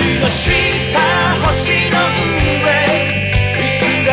[0.03, 0.51] の下
[1.47, 1.97] 星の
[2.51, 2.67] 上
[3.61, 4.11] いつだ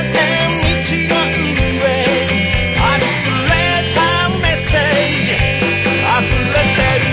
[0.00, 0.16] って
[0.60, 0.76] 道
[1.08, 1.88] の上
[2.76, 3.52] ありふれ
[3.94, 4.80] たメッセー
[5.24, 7.08] ジ溢れてる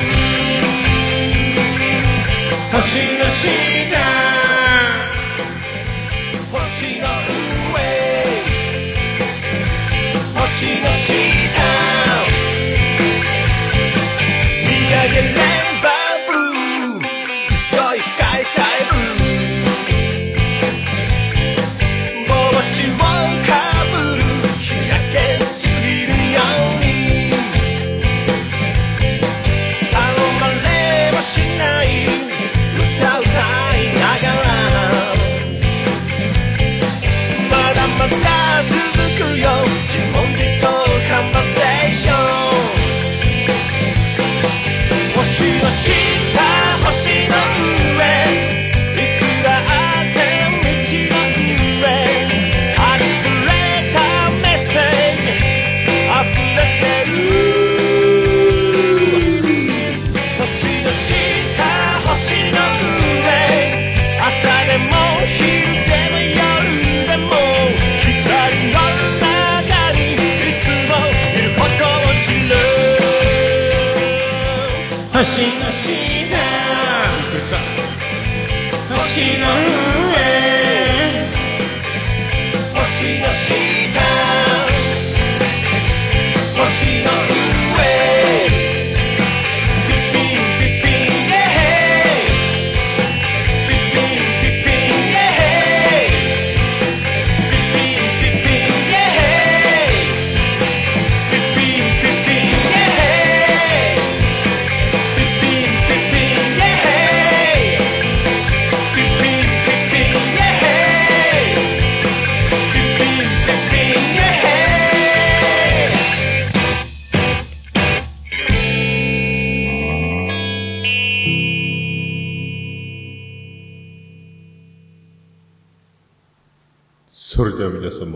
[2.73, 2.77] 星
[3.17, 3.47] の下
[6.51, 7.07] 星の
[7.71, 7.79] 上
[10.35, 11.38] 星の下。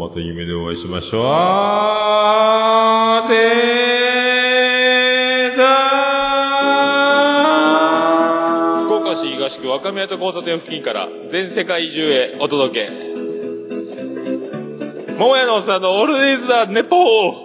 [0.03, 1.25] また夢でお会いしましょう。
[1.27, 12.91] あーでーだー福岡市東区若宮と交差点付近から全世界中へお届け。
[15.17, 17.42] 桃屋のおっさんのオールディーズ・ザ・ネポー